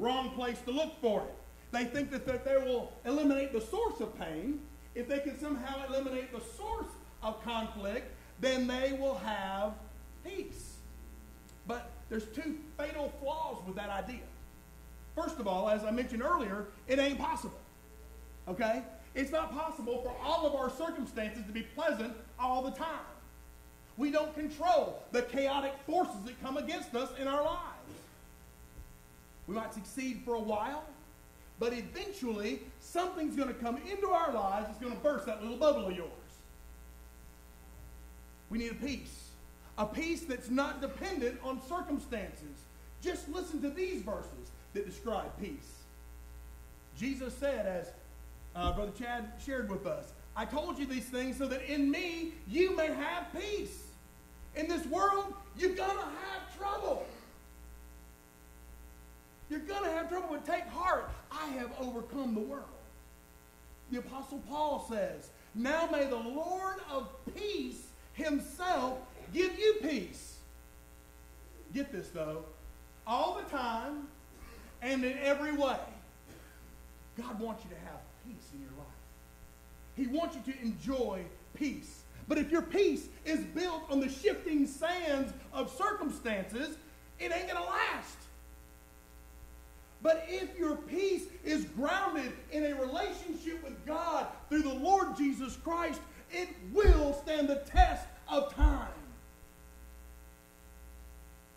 wrong 0.00 0.30
place 0.30 0.58
to 0.64 0.70
look 0.70 1.00
for 1.00 1.20
it. 1.20 1.34
They 1.72 1.84
think 1.84 2.10
that, 2.10 2.26
that 2.26 2.44
they 2.44 2.56
will 2.56 2.92
eliminate 3.04 3.52
the 3.52 3.60
source 3.60 4.00
of 4.00 4.18
pain. 4.18 4.60
If 4.94 5.08
they 5.08 5.20
can 5.20 5.38
somehow 5.38 5.86
eliminate 5.88 6.32
the 6.32 6.40
source 6.56 6.90
of 7.22 7.42
conflict, 7.44 8.10
then 8.40 8.66
they 8.66 8.96
will 8.98 9.18
have 9.18 9.74
peace. 10.24 10.76
But 11.68 11.90
there's 12.08 12.26
two 12.26 12.58
fatal 12.76 13.12
flaws 13.20 13.58
with 13.66 13.76
that 13.76 13.90
idea. 13.90 14.24
First 15.14 15.38
of 15.38 15.46
all, 15.46 15.68
as 15.68 15.84
I 15.84 15.90
mentioned 15.90 16.22
earlier, 16.22 16.66
it 16.88 16.98
ain't 16.98 17.18
possible. 17.18 17.58
Okay? 18.48 18.82
It's 19.14 19.32
not 19.32 19.52
possible 19.52 20.02
for 20.02 20.14
all 20.24 20.46
of 20.46 20.54
our 20.54 20.70
circumstances 20.70 21.44
to 21.46 21.52
be 21.52 21.62
pleasant 21.62 22.14
all 22.38 22.62
the 22.62 22.70
time. 22.70 22.88
We 23.96 24.10
don't 24.10 24.34
control 24.34 25.02
the 25.12 25.22
chaotic 25.22 25.74
forces 25.86 26.22
that 26.24 26.40
come 26.42 26.56
against 26.56 26.94
us 26.94 27.10
in 27.20 27.26
our 27.26 27.42
lives. 27.42 27.66
We 29.46 29.54
might 29.54 29.74
succeed 29.74 30.22
for 30.24 30.34
a 30.34 30.40
while, 30.40 30.84
but 31.58 31.72
eventually 31.72 32.60
something's 32.80 33.34
going 33.34 33.48
to 33.48 33.54
come 33.54 33.78
into 33.90 34.08
our 34.08 34.32
lives 34.32 34.68
that's 34.68 34.78
going 34.78 34.94
to 34.94 34.98
burst 35.00 35.26
that 35.26 35.42
little 35.42 35.56
bubble 35.56 35.86
of 35.86 35.96
yours. 35.96 36.08
We 38.48 38.58
need 38.58 38.70
a 38.70 38.74
peace, 38.74 39.30
a 39.76 39.86
peace 39.86 40.22
that's 40.22 40.50
not 40.50 40.80
dependent 40.80 41.40
on 41.42 41.60
circumstances. 41.68 42.64
Just 43.02 43.28
listen 43.28 43.60
to 43.62 43.70
these 43.70 44.02
verses 44.02 44.50
that 44.72 44.86
describe 44.86 45.30
peace. 45.40 45.74
Jesus 46.96 47.34
said, 47.34 47.66
as 47.66 47.90
uh, 48.54 48.72
Brother 48.72 48.92
Chad 48.98 49.32
shared 49.44 49.70
with 49.70 49.86
us, 49.86 50.12
I 50.36 50.44
told 50.44 50.78
you 50.78 50.86
these 50.86 51.04
things 51.04 51.36
so 51.38 51.46
that 51.46 51.62
in 51.70 51.90
me 51.90 52.32
you 52.48 52.76
may 52.76 52.86
have 52.86 53.26
peace. 53.38 53.86
In 54.56 54.68
this 54.68 54.84
world, 54.86 55.34
you're 55.56 55.74
going 55.74 55.96
to 55.96 56.04
have 56.04 56.56
trouble. 56.58 57.06
You're 59.48 59.60
going 59.60 59.84
to 59.84 59.90
have 59.90 60.08
trouble, 60.08 60.28
but 60.30 60.46
take 60.46 60.66
heart. 60.68 61.10
I 61.30 61.46
have 61.48 61.70
overcome 61.80 62.34
the 62.34 62.40
world. 62.40 62.64
The 63.90 63.98
Apostle 63.98 64.40
Paul 64.48 64.86
says, 64.88 65.30
Now 65.54 65.88
may 65.90 66.06
the 66.06 66.16
Lord 66.16 66.76
of 66.90 67.08
peace 67.34 67.88
himself 68.12 68.98
give 69.34 69.58
you 69.58 69.74
peace. 69.82 70.38
Get 71.74 71.92
this, 71.92 72.08
though. 72.08 72.44
All 73.06 73.40
the 73.42 73.50
time 73.50 74.08
and 74.82 75.04
in 75.04 75.18
every 75.18 75.52
way. 75.52 75.78
God 77.18 77.38
wants 77.40 77.64
you 77.64 77.70
to 77.70 77.76
have 77.76 77.99
peace 78.30 78.50
in 78.54 78.60
your 78.60 78.70
life. 78.78 78.86
He 79.96 80.06
wants 80.06 80.36
you 80.36 80.52
to 80.52 80.60
enjoy 80.60 81.22
peace. 81.54 82.02
But 82.28 82.38
if 82.38 82.50
your 82.50 82.62
peace 82.62 83.08
is 83.24 83.40
built 83.40 83.82
on 83.90 84.00
the 84.00 84.08
shifting 84.08 84.66
sands 84.66 85.32
of 85.52 85.70
circumstances, 85.76 86.76
it 87.18 87.32
ain't 87.32 87.48
going 87.50 87.62
to 87.62 87.68
last. 87.68 88.16
But 90.02 90.24
if 90.28 90.58
your 90.58 90.76
peace 90.76 91.24
is 91.44 91.64
grounded 91.64 92.32
in 92.52 92.64
a 92.64 92.74
relationship 92.74 93.62
with 93.62 93.84
God 93.84 94.26
through 94.48 94.62
the 94.62 94.74
Lord 94.74 95.16
Jesus 95.16 95.56
Christ, 95.56 96.00
it 96.30 96.48
will 96.72 97.12
stand 97.12 97.48
the 97.48 97.62
test 97.66 98.06
of 98.28 98.54
time. 98.54 98.88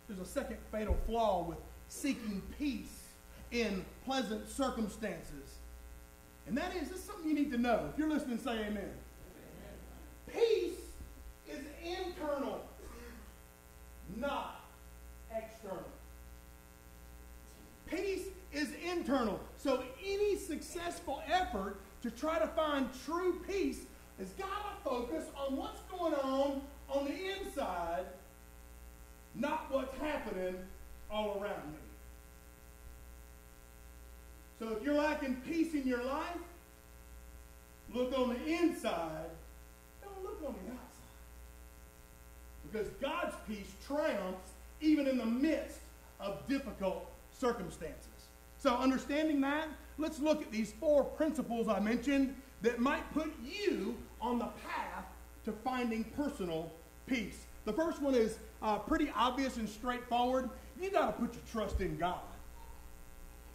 There's 0.08 0.20
a 0.20 0.30
second 0.30 0.58
fatal 0.70 0.96
flaw 1.06 1.44
with 1.44 1.58
seeking 1.88 2.42
peace 2.58 3.04
in 3.50 3.84
pleasant 4.04 4.48
circumstances. 4.50 5.43
And 6.46 6.56
that 6.56 6.74
is, 6.76 6.88
this 6.88 6.98
is 6.98 7.04
something 7.04 7.28
you 7.28 7.34
need 7.34 7.50
to 7.52 7.58
know. 7.58 7.88
If 7.92 7.98
you're 7.98 8.08
listening, 8.08 8.38
say 8.38 8.52
amen. 8.52 8.68
amen. 8.68 8.90
Peace 10.32 10.78
is 11.48 11.64
internal, 11.82 12.60
not 14.16 14.60
external. 15.34 15.84
Peace 17.86 18.26
is 18.52 18.68
internal. 18.90 19.40
So 19.56 19.82
any 20.04 20.36
successful 20.36 21.22
effort 21.30 21.80
to 22.02 22.10
try 22.10 22.38
to 22.38 22.46
find 22.48 22.88
true 23.04 23.40
peace 23.46 23.80
has 24.18 24.28
got 24.30 24.46
to 24.46 24.84
focus 24.84 25.24
on 25.36 25.56
what's 25.56 25.80
going 25.90 26.14
on 26.14 26.60
on 26.88 27.04
the 27.06 27.14
inside, 27.40 28.04
not 29.34 29.66
what's 29.70 29.96
happening 29.98 30.56
all 31.10 31.40
around 31.40 31.72
me. 31.72 31.78
So 34.64 34.72
if 34.72 34.82
you're 34.82 34.94
lacking 34.94 35.36
peace 35.46 35.74
in 35.74 35.86
your 35.86 36.02
life, 36.02 36.38
look 37.92 38.18
on 38.18 38.30
the 38.30 38.46
inside, 38.46 39.28
don't 40.02 40.24
look 40.24 40.40
on 40.46 40.54
the 40.54 40.72
outside. 40.72 41.04
Because 42.72 42.88
God's 42.98 43.34
peace 43.46 43.70
triumphs 43.86 44.52
even 44.80 45.06
in 45.06 45.18
the 45.18 45.26
midst 45.26 45.80
of 46.18 46.48
difficult 46.48 47.10
circumstances. 47.30 48.08
So, 48.56 48.74
understanding 48.74 49.42
that, 49.42 49.68
let's 49.98 50.18
look 50.18 50.40
at 50.40 50.50
these 50.50 50.72
four 50.72 51.04
principles 51.04 51.68
I 51.68 51.78
mentioned 51.78 52.34
that 52.62 52.78
might 52.78 53.12
put 53.12 53.34
you 53.44 53.94
on 54.22 54.38
the 54.38 54.48
path 54.66 55.04
to 55.44 55.52
finding 55.52 56.04
personal 56.16 56.72
peace. 57.06 57.44
The 57.66 57.72
first 57.74 58.00
one 58.00 58.14
is 58.14 58.38
uh, 58.62 58.78
pretty 58.78 59.12
obvious 59.14 59.58
and 59.58 59.68
straightforward. 59.68 60.48
You 60.80 60.90
got 60.90 61.06
to 61.06 61.12
put 61.12 61.34
your 61.34 61.42
trust 61.52 61.82
in 61.82 61.98
God. 61.98 62.20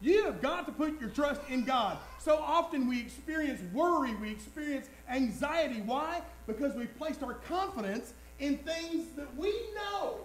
You 0.01 0.23
have 0.25 0.41
got 0.41 0.65
to 0.65 0.71
put 0.71 0.99
your 0.99 1.09
trust 1.09 1.41
in 1.49 1.63
God. 1.65 1.97
So 2.19 2.37
often 2.37 2.87
we 2.87 2.99
experience 2.99 3.61
worry, 3.73 4.15
we 4.15 4.31
experience 4.31 4.87
anxiety. 5.09 5.81
Why? 5.81 6.21
Because 6.47 6.73
we've 6.75 6.95
placed 6.97 7.21
our 7.21 7.33
confidence 7.33 8.13
in 8.39 8.57
things 8.59 9.07
that 9.17 9.35
we 9.35 9.53
know. 9.75 10.17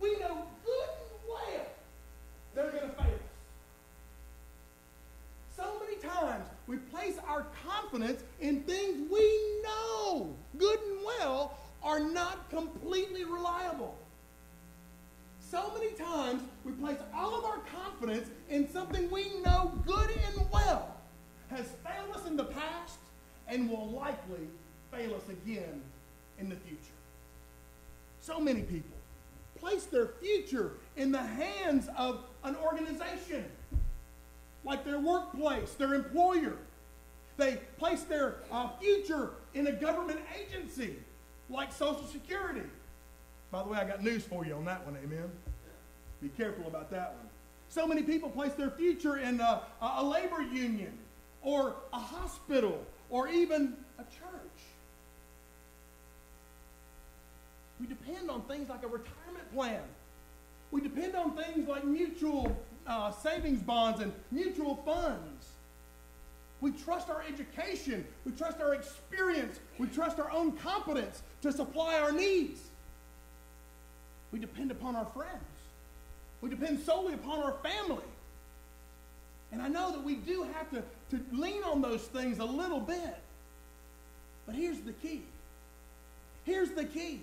We 0.00 0.12
know 0.18 0.46
good 0.64 0.88
and 0.88 1.28
well 1.28 1.66
they're 2.54 2.70
going 2.70 2.88
to 2.88 2.96
fail 2.96 3.06
us. 3.06 3.20
So 5.56 5.64
many 5.80 5.96
times 5.96 6.46
we 6.66 6.78
place 6.78 7.18
our 7.28 7.46
confidence 7.66 8.22
in 8.40 8.62
things 8.62 9.10
we 9.10 9.62
know 9.62 10.34
good 10.58 10.78
and 10.80 11.04
well 11.04 11.58
are 11.82 12.00
not 12.00 12.48
completely 12.50 13.24
reliable. 13.24 13.96
So 15.48 15.72
many 15.74 15.92
times 15.92 16.42
we 16.64 16.72
place 16.72 16.98
all 17.14 17.38
of 17.38 17.44
our 17.44 17.58
confidence 17.58 18.28
in 18.48 18.68
something 18.68 19.08
we 19.10 19.38
know 19.44 19.72
good 19.86 20.10
and 20.10 20.50
well 20.50 20.96
has 21.50 21.66
failed 21.84 22.16
us 22.16 22.26
in 22.26 22.36
the 22.36 22.44
past 22.44 22.98
and 23.46 23.70
will 23.70 23.90
likely 23.90 24.48
fail 24.90 25.14
us 25.14 25.28
again 25.28 25.82
in 26.40 26.48
the 26.48 26.56
future. 26.56 26.80
So 28.20 28.40
many 28.40 28.62
people 28.62 28.96
place 29.60 29.84
their 29.84 30.08
future 30.20 30.72
in 30.96 31.12
the 31.12 31.22
hands 31.22 31.88
of 31.96 32.24
an 32.44 32.56
organization, 32.56 33.44
like 34.64 34.84
their 34.84 35.00
workplace, 35.00 35.72
their 35.74 35.94
employer. 35.94 36.56
They 37.36 37.58
place 37.78 38.02
their 38.02 38.36
uh, 38.50 38.70
future 38.80 39.30
in 39.54 39.68
a 39.68 39.72
government 39.72 40.20
agency, 40.38 40.96
like 41.48 41.72
Social 41.72 42.06
Security. 42.06 42.62
By 43.56 43.62
the 43.62 43.70
way, 43.70 43.78
I 43.78 43.84
got 43.84 44.04
news 44.04 44.22
for 44.22 44.44
you 44.44 44.52
on 44.52 44.66
that 44.66 44.84
one, 44.84 44.98
amen? 45.02 45.30
Be 46.20 46.28
careful 46.28 46.66
about 46.66 46.90
that 46.90 47.14
one. 47.16 47.26
So 47.70 47.86
many 47.86 48.02
people 48.02 48.28
place 48.28 48.52
their 48.52 48.68
future 48.68 49.16
in 49.16 49.40
a, 49.40 49.62
a 49.80 50.04
labor 50.04 50.42
union 50.42 50.92
or 51.40 51.74
a 51.90 51.98
hospital 51.98 52.84
or 53.08 53.28
even 53.28 53.74
a 53.98 54.02
church. 54.02 54.60
We 57.80 57.86
depend 57.86 58.30
on 58.30 58.42
things 58.42 58.68
like 58.68 58.82
a 58.82 58.88
retirement 58.88 59.50
plan. 59.54 59.80
We 60.70 60.82
depend 60.82 61.16
on 61.16 61.34
things 61.34 61.66
like 61.66 61.82
mutual 61.82 62.54
uh, 62.86 63.10
savings 63.10 63.62
bonds 63.62 64.02
and 64.02 64.12
mutual 64.30 64.76
funds. 64.84 65.46
We 66.60 66.72
trust 66.72 67.08
our 67.08 67.24
education. 67.26 68.06
We 68.26 68.32
trust 68.32 68.60
our 68.60 68.74
experience. 68.74 69.60
We 69.78 69.86
trust 69.86 70.18
our 70.18 70.30
own 70.30 70.58
competence 70.58 71.22
to 71.40 71.50
supply 71.52 71.98
our 71.98 72.12
needs. 72.12 72.60
We 74.32 74.38
depend 74.38 74.70
upon 74.70 74.96
our 74.96 75.06
friends. 75.06 75.44
We 76.40 76.50
depend 76.50 76.80
solely 76.80 77.14
upon 77.14 77.40
our 77.40 77.54
family. 77.62 78.04
And 79.52 79.62
I 79.62 79.68
know 79.68 79.92
that 79.92 80.02
we 80.02 80.16
do 80.16 80.42
have 80.54 80.70
to, 80.70 80.82
to 81.10 81.24
lean 81.32 81.62
on 81.62 81.80
those 81.80 82.02
things 82.02 82.38
a 82.38 82.44
little 82.44 82.80
bit. 82.80 83.16
But 84.46 84.54
here's 84.54 84.80
the 84.80 84.92
key. 84.92 85.22
Here's 86.44 86.70
the 86.70 86.84
key. 86.84 87.20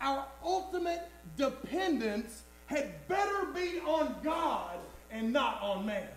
Our 0.00 0.26
ultimate 0.44 1.08
dependence 1.36 2.42
had 2.66 3.06
better 3.08 3.46
be 3.54 3.80
on 3.80 4.16
God 4.22 4.76
and 5.10 5.32
not 5.32 5.60
on 5.62 5.86
man. 5.86 6.08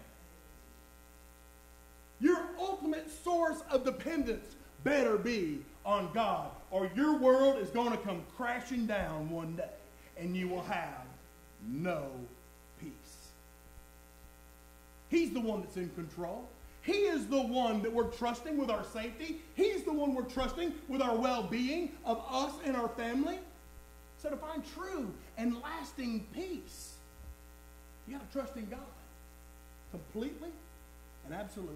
Your 2.20 2.40
ultimate 2.58 3.10
source 3.24 3.62
of 3.70 3.84
dependence 3.84 4.56
better 4.84 5.18
be 5.18 5.60
on 5.86 6.10
God, 6.14 6.50
or 6.72 6.90
your 6.96 7.18
world 7.18 7.60
is 7.60 7.70
going 7.70 7.92
to 7.92 7.98
come 7.98 8.24
crashing 8.36 8.88
down 8.88 9.30
one 9.30 9.56
day, 9.56 9.70
and 10.18 10.36
you 10.36 10.48
will 10.48 10.64
have 10.64 11.06
no 11.68 12.10
peace. 12.80 12.92
He's 15.10 15.32
the 15.32 15.40
one 15.40 15.62
that's 15.62 15.78
in 15.78 15.90
control. 15.90 16.48
He 16.82 16.94
is 16.94 17.28
the 17.28 17.42
one 17.42 17.82
that 17.82 17.92
we're 17.92 18.12
trusting 18.12 18.58
with 18.58 18.70
our 18.70 18.84
safety. 18.84 19.42
He's 19.56 19.84
the 19.84 19.94
one 19.94 20.14
we're 20.14 20.24
trusting 20.24 20.74
with 20.88 21.02
our 21.02 21.16
well 21.16 21.44
being 21.44 21.92
of 22.06 22.24
us 22.30 22.54
and 22.64 22.76
our 22.76 22.90
family. 22.90 23.40
So 24.18 24.30
to 24.30 24.38
find 24.38 24.64
true 24.74 25.12
and 25.38 25.62
lasting 25.62 26.28
peace, 26.34 26.94
you 28.08 28.18
got 28.18 28.28
to 28.28 28.32
trust 28.32 28.56
in 28.56 28.66
God 28.66 28.80
completely 29.92 30.50
and 31.26 31.34
absolutely. 31.34 31.76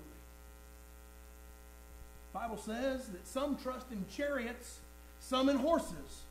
The 2.32 2.40
Bible 2.40 2.58
says 2.58 3.08
that 3.08 3.28
some 3.28 3.58
trust 3.58 3.92
in 3.92 4.06
chariots, 4.16 4.80
some 5.20 5.50
in 5.50 5.58
horses, 5.58 6.24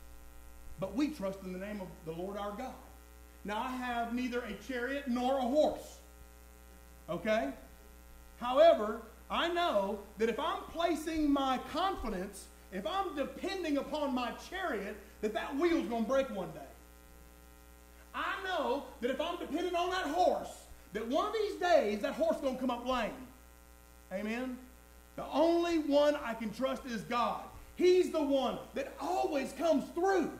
but 0.79 0.95
we 0.95 1.09
trust 1.09 1.39
in 1.43 1.53
the 1.53 1.59
name 1.59 1.81
of 1.81 1.87
the 2.05 2.11
Lord 2.11 2.37
our 2.37 2.51
God. 2.51 2.73
Now 3.45 3.59
I 3.59 3.69
have 3.69 4.13
neither 4.13 4.41
a 4.41 4.53
chariot 4.67 5.07
nor 5.07 5.37
a 5.37 5.41
horse. 5.41 5.97
Okay? 7.09 7.49
However, 8.39 9.01
I 9.29 9.47
know 9.49 9.99
that 10.17 10.29
if 10.29 10.39
I'm 10.39 10.61
placing 10.71 11.31
my 11.31 11.59
confidence, 11.71 12.45
if 12.71 12.85
I'm 12.85 13.15
depending 13.15 13.77
upon 13.77 14.13
my 14.13 14.31
chariot, 14.49 14.95
that 15.21 15.33
that 15.33 15.55
wheel's 15.55 15.87
going 15.87 16.05
to 16.05 16.09
break 16.09 16.29
one 16.29 16.51
day. 16.51 16.59
I 18.13 18.35
know 18.43 18.83
that 19.01 19.11
if 19.11 19.21
I'm 19.21 19.37
dependent 19.37 19.75
on 19.75 19.89
that 19.91 20.05
horse, 20.07 20.49
that 20.93 21.07
one 21.07 21.27
of 21.27 21.33
these 21.33 21.55
days 21.55 22.01
that 22.01 22.13
horse 22.13 22.37
going 22.37 22.55
to 22.55 22.59
come 22.59 22.71
up 22.71 22.85
lame. 22.87 23.11
Amen? 24.11 24.57
The 25.15 25.25
only 25.31 25.79
one 25.79 26.15
I 26.23 26.33
can 26.33 26.51
trust 26.51 26.85
is 26.85 27.01
God. 27.01 27.41
He's 27.75 28.11
the 28.11 28.21
one 28.21 28.57
that 28.73 28.93
always 28.99 29.53
comes 29.53 29.83
through 29.93 30.31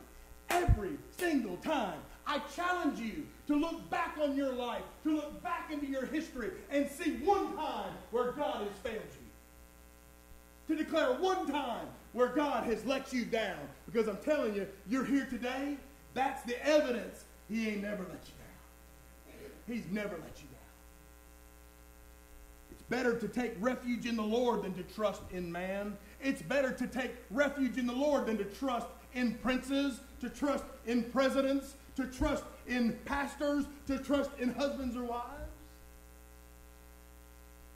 every 0.50 0.98
single 1.18 1.58
time. 1.58 2.00
I 2.26 2.40
challenge 2.56 3.00
you 3.00 3.26
to 3.48 3.56
look 3.56 3.90
back 3.90 4.16
on 4.22 4.36
your 4.36 4.54
life, 4.54 4.84
to 5.04 5.16
look 5.16 5.42
back 5.42 5.72
into 5.72 5.88
your 5.88 6.06
history 6.06 6.52
and 6.70 6.88
see 6.90 7.18
one 7.24 7.56
time 7.56 7.92
where 8.12 8.32
God 8.34 8.68
has 8.68 8.78
failed 8.84 9.02
you. 9.02 10.76
To 10.76 10.84
declare 10.84 11.14
one 11.14 11.48
time 11.48 11.88
where 12.14 12.28
God 12.28 12.66
has 12.66 12.86
let 12.86 13.12
you 13.12 13.26
down. 13.26 13.58
Because 13.88 14.08
I'm 14.08 14.18
telling 14.18 14.54
you, 14.54 14.68
you're 14.88 15.06
here 15.06 15.26
today. 15.26 15.78
That's 16.14 16.44
the 16.44 16.64
evidence 16.66 17.24
He 17.50 17.70
ain't 17.70 17.82
never 17.82 18.04
let 18.04 18.22
you 18.26 18.34
down. 18.38 19.50
He's 19.68 19.86
never 19.92 20.12
let 20.12 20.38
you 20.38 20.44
down. 20.44 20.49
Better 22.90 23.18
to 23.20 23.28
take 23.28 23.54
refuge 23.60 24.06
in 24.06 24.16
the 24.16 24.24
Lord 24.24 24.64
than 24.64 24.74
to 24.74 24.84
trust 24.84 25.22
in 25.32 25.52
man. 25.52 25.96
It's 26.22 26.42
better 26.42 26.72
to 26.72 26.88
take 26.88 27.12
refuge 27.30 27.78
in 27.78 27.86
the 27.86 27.94
Lord 27.94 28.26
than 28.26 28.38
to 28.38 28.46
trust 28.46 28.88
in 29.14 29.36
princes, 29.36 30.00
to 30.22 30.30
trust 30.30 30.64
in 30.86 31.04
presidents, 31.04 31.76
to 31.96 32.08
trust 32.08 32.44
in 32.68 32.98
pastors, 33.06 33.66
to 33.88 34.00
trust 34.00 34.32
in 34.40 34.54
husbands 34.54 34.96
or 34.96 35.04
wives. 35.04 35.26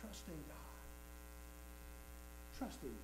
Trust 0.02 0.24
in 0.28 0.34
God. 0.48 0.58
trust 2.58 2.84
in 2.84 2.90
God. 2.90 2.98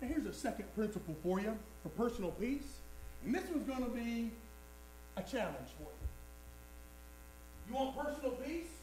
Now, 0.00 0.08
here's 0.08 0.26
a 0.26 0.32
second 0.32 0.74
principle 0.74 1.14
for 1.22 1.40
you 1.40 1.56
for 1.82 1.90
personal 1.90 2.30
peace. 2.32 2.78
And 3.24 3.34
this 3.34 3.44
one's 3.50 3.66
going 3.68 3.84
to 3.84 3.90
be 3.90 4.30
a 5.16 5.22
challenge 5.22 5.68
for 5.76 5.84
you. 5.84 6.08
You 7.68 7.74
want 7.74 7.96
personal 7.96 8.30
peace? 8.32 8.79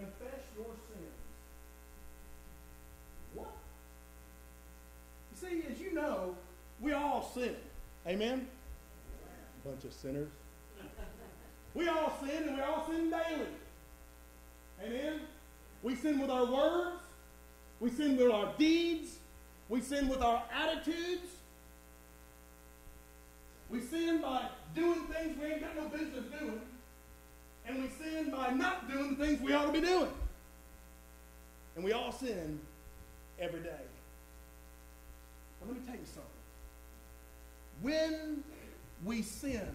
Confess 0.00 0.40
your 0.56 0.64
sins. 0.88 1.12
What? 3.34 3.52
You 5.30 5.48
see, 5.48 5.70
as 5.70 5.78
you 5.78 5.92
know, 5.92 6.36
we 6.80 6.94
all 6.94 7.30
sin. 7.34 7.54
Amen? 8.06 8.48
A 9.62 9.68
bunch 9.68 9.84
of 9.84 9.92
sinners. 9.92 10.30
We 11.74 11.86
all 11.88 12.16
sin, 12.24 12.48
and 12.48 12.56
we 12.56 12.62
all 12.62 12.86
sin 12.88 13.10
daily. 13.10 13.46
Amen? 14.82 15.20
We 15.82 15.94
sin 15.96 16.18
with 16.18 16.30
our 16.30 16.46
words. 16.46 17.02
We 17.78 17.90
sin 17.90 18.16
with 18.16 18.30
our 18.30 18.54
deeds. 18.56 19.16
We 19.68 19.82
sin 19.82 20.08
with 20.08 20.22
our 20.22 20.42
attitudes. 20.50 21.28
We 23.68 23.82
sin 23.82 24.22
by 24.22 24.48
doing 24.74 25.04
things 25.04 25.38
we 25.38 25.46
ain't 25.46 25.60
got 25.60 25.76
no 25.76 25.88
business 25.88 26.24
doing. 26.38 26.60
And 27.70 27.84
we 27.84 27.88
sin 28.04 28.30
by 28.30 28.50
not 28.50 28.90
doing 28.90 29.14
the 29.14 29.24
things 29.24 29.40
we 29.40 29.52
ought 29.52 29.66
to 29.66 29.72
be 29.72 29.80
doing. 29.80 30.10
And 31.76 31.84
we 31.84 31.92
all 31.92 32.10
sin 32.10 32.58
every 33.38 33.60
day. 33.60 33.70
But 35.60 35.68
let 35.68 35.76
me 35.76 35.82
tell 35.86 35.94
you 35.94 36.06
something. 36.06 36.24
When 37.80 38.42
we 39.04 39.22
sin, 39.22 39.68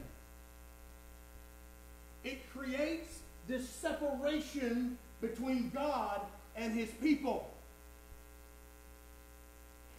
it 2.26 2.42
creates 2.52 3.20
this 3.48 3.70
separation 3.70 4.98
between 5.22 5.72
God 5.74 6.20
and 6.58 6.78
his 6.78 6.90
people. 7.02 7.50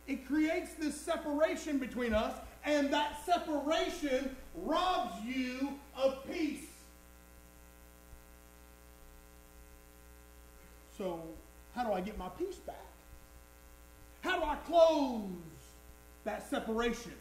It 0.06 0.26
creates 0.26 0.74
this 0.74 1.00
separation 1.00 1.78
between 1.78 2.12
us, 2.12 2.35
and 2.64 2.92
that 2.92 3.24
separation 3.24 4.37
robs 4.54 5.14
you 5.24 5.78
of 5.96 6.18
peace. 6.30 6.66
So, 10.96 11.20
how 11.74 11.85
do 11.85 11.92
I 11.92 12.00
get 12.00 12.16
my 12.18 12.28
peace 12.30 12.56
back? 12.56 12.76
How 14.22 14.38
do 14.38 14.44
I 14.44 14.56
close 14.66 15.30
that 16.24 16.48
separation? 16.48 17.12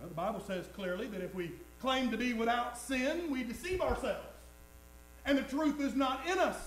Well, 0.00 0.08
the 0.08 0.14
Bible 0.14 0.40
says 0.40 0.66
clearly 0.74 1.06
that 1.08 1.22
if 1.22 1.34
we 1.34 1.52
claim 1.80 2.10
to 2.10 2.16
be 2.16 2.32
without 2.32 2.76
sin, 2.76 3.30
we 3.30 3.44
deceive 3.44 3.80
ourselves. 3.80 4.26
And 5.26 5.38
the 5.38 5.42
truth 5.42 5.80
is 5.80 5.94
not 5.94 6.20
in 6.30 6.38
us. 6.38 6.58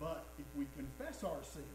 But 0.00 0.24
if 0.38 0.46
we 0.56 0.66
confess 0.76 1.22
our 1.22 1.42
sins, 1.42 1.66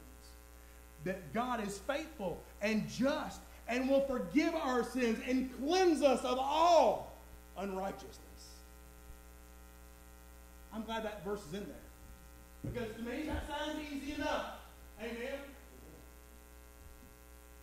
that 1.04 1.34
God 1.34 1.66
is 1.66 1.80
faithful 1.80 2.42
and 2.62 2.90
just 2.90 3.40
and 3.68 3.90
will 3.90 4.02
forgive 4.02 4.54
our 4.56 4.84
sins 4.84 5.20
and 5.28 5.50
cleanse 5.58 6.02
us 6.02 6.24
of 6.24 6.38
all 6.40 7.14
unrighteousness. 7.58 8.20
I'm 10.74 10.84
glad 10.84 11.04
that 11.04 11.24
verse 11.24 11.42
is 11.48 11.54
in 11.54 11.66
there. 11.66 11.83
Because 12.66 12.96
to 12.96 13.02
me, 13.02 13.24
that 13.28 13.48
sounds 13.48 13.80
easy 13.92 14.14
enough. 14.14 14.46
Amen. 15.00 15.40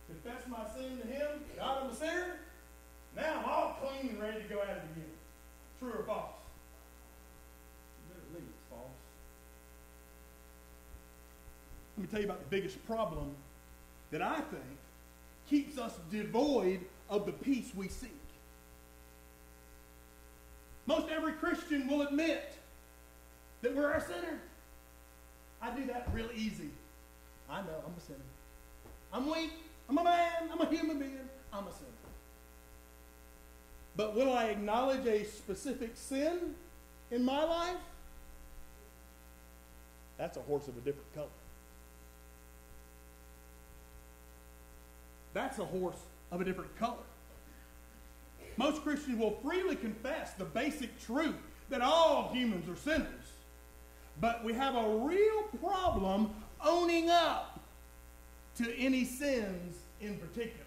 Confess 0.07 0.47
my 0.47 0.65
sin 0.75 0.97
to 0.97 1.07
Him. 1.07 1.27
God, 1.57 1.83
I'm 1.83 1.89
a 1.89 1.95
sinner. 1.95 2.35
Now 3.15 3.39
I'm 3.39 3.45
all 3.45 3.77
clean 3.81 4.11
and 4.11 4.21
ready 4.21 4.41
to 4.41 4.47
go 4.47 4.61
at 4.61 4.69
it 4.69 4.83
again. 4.95 5.09
True 5.79 5.91
or 5.91 6.03
false? 6.03 6.31
It's 8.33 8.43
false. 8.69 8.81
Let 11.97 12.03
me 12.03 12.07
tell 12.11 12.19
you 12.19 12.25
about 12.25 12.39
the 12.39 12.55
biggest 12.55 12.85
problem 12.85 13.35
that 14.11 14.21
I 14.21 14.35
think 14.35 14.63
keeps 15.49 15.77
us 15.77 15.93
devoid 16.11 16.81
of 17.09 17.25
the 17.25 17.31
peace 17.31 17.71
we 17.75 17.87
seek. 17.87 18.09
Most 20.85 21.09
every 21.09 21.33
Christian 21.33 21.87
will 21.87 22.01
admit 22.03 22.53
that 23.61 23.75
we're 23.75 23.91
a 23.91 24.01
sinner. 24.01 24.39
I 25.61 25.69
do 25.75 25.85
that 25.87 26.07
real 26.13 26.29
easy. 26.35 26.69
I 27.49 27.61
know, 27.61 27.83
I'm 27.85 27.93
a 27.97 28.01
sinner. 28.01 28.19
I'm 29.13 29.29
weak. 29.29 29.51
I'm 29.89 29.97
a 29.97 30.03
man. 30.03 30.49
I'm 30.51 30.61
a 30.61 30.65
human 30.67 30.99
being. 30.99 31.19
I'm 31.53 31.67
a 31.67 31.71
sinner. 31.71 31.89
But 33.95 34.15
will 34.15 34.33
I 34.33 34.45
acknowledge 34.45 35.05
a 35.05 35.25
specific 35.25 35.91
sin 35.95 36.55
in 37.11 37.23
my 37.25 37.43
life? 37.43 37.77
That's 40.17 40.37
a 40.37 40.41
horse 40.41 40.67
of 40.67 40.77
a 40.77 40.81
different 40.81 41.13
color. 41.13 41.27
That's 45.33 45.59
a 45.59 45.65
horse 45.65 45.99
of 46.31 46.41
a 46.41 46.43
different 46.43 46.75
color. 46.77 46.95
Most 48.57 48.83
Christians 48.83 49.17
will 49.17 49.37
freely 49.43 49.75
confess 49.75 50.33
the 50.33 50.45
basic 50.45 50.99
truth 51.05 51.35
that 51.69 51.81
all 51.81 52.29
humans 52.33 52.69
are 52.69 52.75
sinners. 52.75 53.20
But 54.19 54.43
we 54.43 54.53
have 54.53 54.75
a 54.75 54.97
real 54.97 55.43
problem 55.61 56.33
owning 56.63 57.09
up 57.09 57.59
to 58.57 58.77
any 58.77 59.05
sins 59.05 59.77
in 59.99 60.17
particular. 60.17 60.65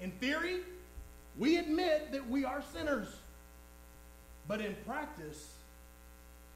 In 0.00 0.10
theory, 0.12 0.60
we 1.38 1.56
admit 1.56 2.12
that 2.12 2.28
we 2.28 2.44
are 2.44 2.62
sinners. 2.72 3.08
But 4.48 4.60
in 4.60 4.74
practice, 4.86 5.54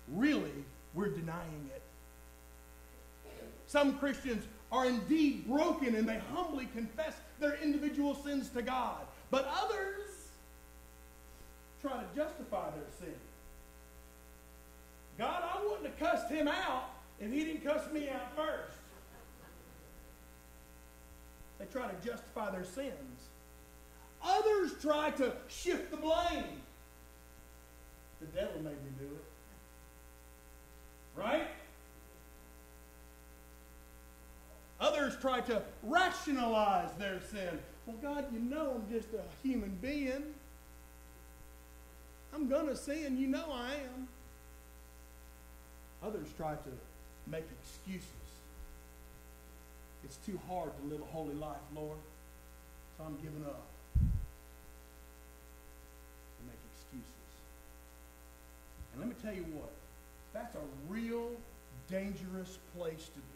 really, 0.09 0.65
we're 0.95 1.11
denying 1.11 1.71
it. 1.75 1.83
Some 3.67 3.99
Christians 3.99 4.45
are 4.71 4.87
indeed 4.87 5.47
broken 5.47 5.95
and 5.95 6.09
they 6.09 6.21
humbly 6.33 6.69
confess 6.75 7.15
their 7.39 7.57
individual 7.57 8.15
sins 8.15 8.49
to 8.51 8.63
God. 8.63 9.01
But 9.31 9.49
others 9.63 10.11
try 11.81 11.93
to 11.93 12.07
justify 12.17 12.71
their 12.71 12.91
sin. 12.99 13.15
God, 15.19 15.43
I 15.43 15.63
wouldn't 15.63 15.87
have 15.87 15.99
cussed 15.99 16.31
him 16.31 16.49
out 16.49 16.91
if 17.21 17.33
he 17.33 17.45
didn't 17.45 17.65
cuss 17.65 17.91
me 17.93 18.09
out 18.09 18.35
first. 18.35 18.77
They 21.59 21.67
try 21.67 21.89
to 21.89 22.07
justify 22.07 22.51
their 22.51 22.65
sins. 22.65 23.29
Others 24.23 24.73
try 24.81 25.11
to 25.13 25.33
shift 25.49 25.91
the 25.91 25.97
blame. 25.97 26.63
The 28.21 28.27
devil 28.27 28.57
made 28.57 28.71
me 28.71 28.91
do 28.99 29.05
it. 29.05 29.25
Right? 31.17 31.47
Others 34.81 35.17
try 35.21 35.41
to 35.43 35.63
rationalize 35.83 36.91
their 36.99 37.21
sin. 37.31 37.59
Well, 37.87 37.97
God, 38.03 38.27
you 38.33 38.41
know 38.41 38.75
I'm 38.75 38.93
just 38.93 39.09
a 39.15 39.23
human 39.47 39.79
being. 39.81 40.35
I'm 42.35 42.49
going 42.49 42.67
to 42.67 42.77
sin. 42.77 43.17
You 43.17 43.29
know 43.29 43.45
I 43.53 43.75
am. 43.75 44.09
Try 46.37 46.55
to 46.55 47.31
make 47.31 47.45
excuses. 47.63 48.09
It's 50.05 50.17
too 50.27 50.39
hard 50.49 50.71
to 50.77 50.89
live 50.89 51.01
a 51.01 51.13
holy 51.13 51.35
life, 51.35 51.57
Lord, 51.75 51.99
so 52.99 53.05
I'm 53.05 53.17
giving 53.17 53.45
up. 53.45 53.67
To 56.39 56.43
make 56.47 56.59
excuses. 56.75 57.31
And 58.93 59.01
let 59.01 59.09
me 59.09 59.15
tell 59.23 59.35
you 59.35 59.47
what, 59.55 59.71
that's 60.33 60.55
a 60.55 60.93
real 60.93 61.31
dangerous 61.89 62.59
place 62.77 63.07
to 63.07 63.21
be 63.21 63.35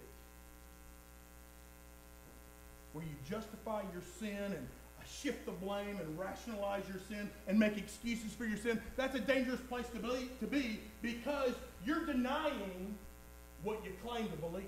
where 2.93 3.05
you 3.05 3.15
justify 3.29 3.83
your 3.93 4.03
sin 4.19 4.53
and 4.53 4.67
shift 5.09 5.47
the 5.47 5.53
blame 5.53 5.99
and 6.01 6.19
rationalize 6.19 6.83
your 6.89 7.01
sin 7.09 7.31
and 7.47 7.59
make 7.59 7.77
excuses 7.77 8.33
for 8.33 8.45
your 8.45 8.59
sin, 8.59 8.81
that's 8.97 9.15
a 9.15 9.21
dangerous 9.21 9.61
place 9.63 9.87
to 9.95 9.99
be, 9.99 10.31
to 10.41 10.47
be 10.47 10.81
because 11.03 11.53
you're 11.85 12.05
denying 12.07 12.97
what 13.63 13.85
you 13.85 13.93
claim 14.05 14.29
to 14.29 14.37
believe. 14.37 14.65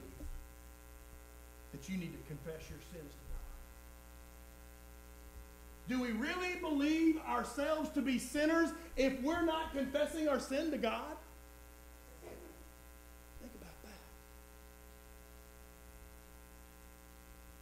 That 1.72 1.88
you 1.88 1.96
need 1.96 2.12
to 2.12 2.28
confess 2.28 2.68
your 2.68 2.80
sins 2.92 3.12
to 3.12 3.18
God. 5.88 5.96
Do 5.96 6.00
we 6.00 6.12
really 6.12 6.56
believe 6.60 7.20
ourselves 7.28 7.90
to 7.90 8.02
be 8.02 8.18
sinners 8.18 8.70
if 8.96 9.20
we're 9.22 9.44
not 9.44 9.72
confessing 9.72 10.28
our 10.28 10.40
sin 10.40 10.70
to 10.72 10.78
God? 10.78 11.16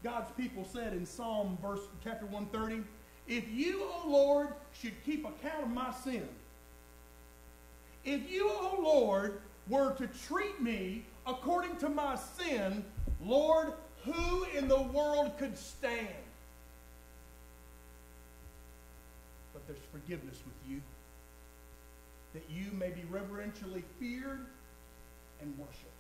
God's 0.09 0.31
people 0.39 0.67
said 0.73 0.95
in 0.95 1.05
Psalm 1.05 1.59
verse 1.61 1.83
chapter 2.03 2.25
130, 2.25 2.83
if 3.27 3.45
you, 3.53 3.83
O 3.83 4.09
Lord, 4.09 4.49
should 4.73 4.95
keep 5.05 5.27
account 5.27 5.65
of 5.65 5.69
my 5.69 5.93
sin, 6.03 6.27
if 8.07 8.31
you, 8.31 8.49
O 8.49 8.79
Lord, 8.81 9.43
were 9.69 9.93
to 9.97 10.07
treat 10.27 10.63
me 10.63 11.05
according 11.27 11.77
to 11.77 11.91
my 11.91 12.17
sin, 12.39 12.83
Lord, 13.23 13.75
who 14.07 14.45
in 14.57 14.67
the 14.67 14.81
world 14.81 15.33
could 15.39 15.59
stand? 15.59 16.09
But 19.53 19.67
there's 19.67 19.79
forgiveness 19.93 20.39
with 20.47 20.73
you, 20.73 20.81
that 22.33 22.45
you 22.49 22.73
may 22.73 22.89
be 22.89 23.03
reverentially 23.11 23.85
feared 24.01 24.47
and 25.43 25.59
worshiped. 25.59 25.98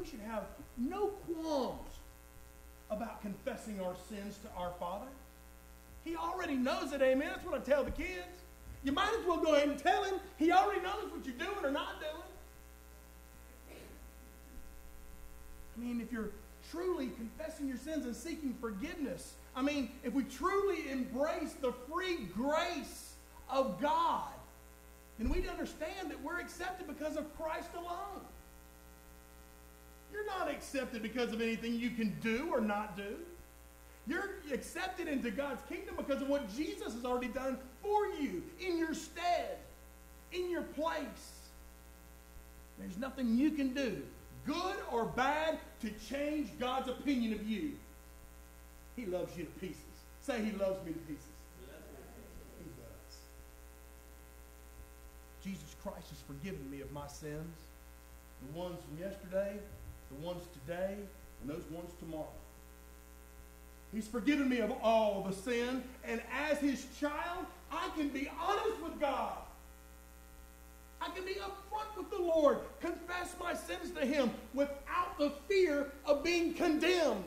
We 0.00 0.06
should 0.06 0.20
have 0.20 0.44
no 0.78 1.08
qualms 1.08 1.90
about 2.90 3.20
confessing 3.20 3.80
our 3.80 3.94
sins 4.08 4.38
to 4.38 4.48
our 4.56 4.72
Father. 4.80 5.06
He 6.04 6.16
already 6.16 6.54
knows 6.54 6.92
it, 6.92 7.02
amen. 7.02 7.28
That's 7.34 7.44
what 7.44 7.54
I 7.54 7.62
tell 7.62 7.84
the 7.84 7.90
kids. 7.90 8.26
You 8.82 8.92
might 8.92 9.12
as 9.18 9.26
well 9.26 9.36
go 9.36 9.54
ahead 9.54 9.68
and 9.68 9.78
tell 9.78 10.02
him. 10.04 10.14
He 10.38 10.52
already 10.52 10.80
knows 10.80 11.10
what 11.12 11.26
you're 11.26 11.34
doing 11.34 11.64
or 11.64 11.70
not 11.70 12.00
doing. 12.00 12.14
I 15.76 15.80
mean, 15.80 16.00
if 16.00 16.10
you're 16.10 16.30
truly 16.70 17.08
confessing 17.08 17.68
your 17.68 17.76
sins 17.76 18.06
and 18.06 18.16
seeking 18.16 18.54
forgiveness, 18.58 19.34
I 19.54 19.60
mean, 19.60 19.90
if 20.02 20.14
we 20.14 20.24
truly 20.24 20.90
embrace 20.90 21.52
the 21.60 21.72
free 21.90 22.24
grace 22.34 23.12
of 23.50 23.78
God, 23.80 24.32
then 25.18 25.28
we'd 25.28 25.46
understand 25.46 26.10
that 26.10 26.22
we're 26.22 26.40
accepted 26.40 26.86
because 26.86 27.16
of 27.16 27.36
Christ 27.36 27.68
alone. 27.76 28.24
You're 30.12 30.26
not 30.26 30.50
accepted 30.50 31.02
because 31.02 31.32
of 31.32 31.40
anything 31.40 31.74
you 31.74 31.90
can 31.90 32.16
do 32.20 32.48
or 32.52 32.60
not 32.60 32.96
do. 32.96 33.16
You're 34.06 34.30
accepted 34.52 35.08
into 35.08 35.30
God's 35.30 35.62
kingdom 35.68 35.94
because 35.96 36.22
of 36.22 36.28
what 36.28 36.54
Jesus 36.56 36.94
has 36.94 37.04
already 37.04 37.28
done 37.28 37.58
for 37.82 38.06
you, 38.06 38.42
in 38.58 38.78
your 38.78 38.94
stead, 38.94 39.58
in 40.32 40.50
your 40.50 40.62
place. 40.62 41.04
There's 42.78 42.96
nothing 42.98 43.36
you 43.36 43.50
can 43.50 43.74
do, 43.74 44.02
good 44.46 44.76
or 44.90 45.04
bad, 45.04 45.58
to 45.82 45.90
change 46.08 46.48
God's 46.58 46.88
opinion 46.88 47.34
of 47.34 47.48
you. 47.48 47.72
He 48.96 49.06
loves 49.06 49.36
you 49.36 49.44
to 49.44 49.50
pieces. 49.60 49.76
Say, 50.22 50.42
He 50.44 50.52
loves 50.52 50.84
me 50.84 50.92
to 50.92 50.98
pieces. 51.00 51.24
He 52.58 52.64
does. 52.80 53.16
Jesus 55.44 55.76
Christ 55.82 56.08
has 56.08 56.18
forgiven 56.26 56.70
me 56.70 56.80
of 56.80 56.90
my 56.90 57.06
sins, 57.06 57.56
the 58.50 58.58
ones 58.58 58.78
from 58.82 58.98
yesterday, 58.98 59.56
the 60.10 60.26
ones 60.26 60.44
today, 60.52 60.96
and 61.40 61.50
those 61.50 61.64
ones 61.70 61.90
tomorrow. 61.98 62.28
He's 63.92 64.06
forgiven 64.06 64.48
me 64.48 64.58
of 64.58 64.72
all 64.82 65.22
the 65.28 65.34
sin, 65.34 65.82
and 66.04 66.20
as 66.48 66.58
his 66.58 66.86
child, 67.00 67.46
I 67.72 67.88
can 67.96 68.08
be 68.08 68.30
honest 68.40 68.82
with 68.82 69.00
God. 69.00 69.36
I 71.00 71.08
can 71.10 71.24
be 71.24 71.34
upfront 71.34 71.96
with 71.96 72.10
the 72.10 72.18
Lord, 72.18 72.58
confess 72.80 73.34
my 73.40 73.54
sins 73.54 73.90
to 73.98 74.04
him 74.04 74.30
without 74.54 75.18
the 75.18 75.32
fear 75.48 75.86
of 76.04 76.22
being 76.22 76.54
condemned. 76.54 77.24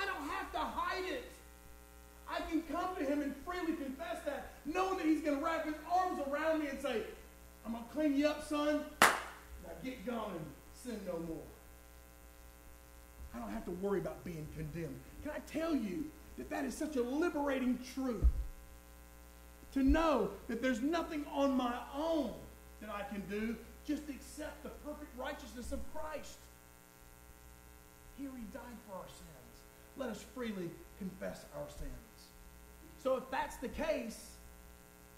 I 0.00 0.06
don't 0.06 0.28
have 0.28 0.52
to 0.52 0.58
hide 0.58 1.04
it. 1.04 1.24
I 2.28 2.40
can 2.50 2.62
come 2.62 2.96
to 2.96 3.04
him 3.04 3.22
and 3.22 3.34
freely 3.44 3.74
confess 3.76 4.18
that, 4.24 4.52
knowing 4.64 4.98
that 4.98 5.06
he's 5.06 5.20
going 5.20 5.38
to 5.38 5.44
wrap 5.44 5.64
his 5.64 5.74
arms 5.92 6.20
around 6.30 6.60
me 6.60 6.68
and 6.68 6.80
say, 6.80 7.02
I'm 7.64 7.72
going 7.72 7.84
to 7.84 7.90
clean 7.90 8.16
you 8.16 8.28
up, 8.28 8.46
son. 8.48 8.82
Now 9.02 9.70
get 9.82 9.98
and 10.06 10.46
sin 10.86 11.00
no 11.06 11.18
more. 11.28 11.42
I 13.34 13.38
don't 13.38 13.50
have 13.50 13.64
to 13.66 13.70
worry 13.72 13.98
about 13.98 14.24
being 14.24 14.46
condemned. 14.56 14.98
Can 15.22 15.32
I 15.32 15.40
tell 15.50 15.74
you 15.74 16.04
that 16.38 16.48
that 16.50 16.64
is 16.64 16.76
such 16.76 16.96
a 16.96 17.02
liberating 17.02 17.78
truth? 17.94 18.24
To 19.74 19.82
know 19.82 20.30
that 20.48 20.62
there's 20.62 20.80
nothing 20.80 21.26
on 21.34 21.54
my 21.56 21.74
own 21.94 22.32
that 22.80 22.88
I 22.90 23.02
can 23.12 23.22
do, 23.28 23.56
just 23.86 24.08
accept 24.08 24.62
the 24.62 24.70
perfect 24.86 25.10
righteousness 25.18 25.72
of 25.72 25.80
Christ. 25.92 26.38
Here 28.18 28.30
he 28.34 28.44
died 28.54 28.62
for 28.88 28.96
our 28.96 29.08
sins. 29.08 29.60
Let 29.98 30.08
us 30.10 30.24
freely 30.34 30.70
confess 30.98 31.44
our 31.56 31.68
sins. 31.68 31.90
So 33.02 33.16
if 33.16 33.30
that's 33.30 33.56
the 33.56 33.68
case, 33.68 34.30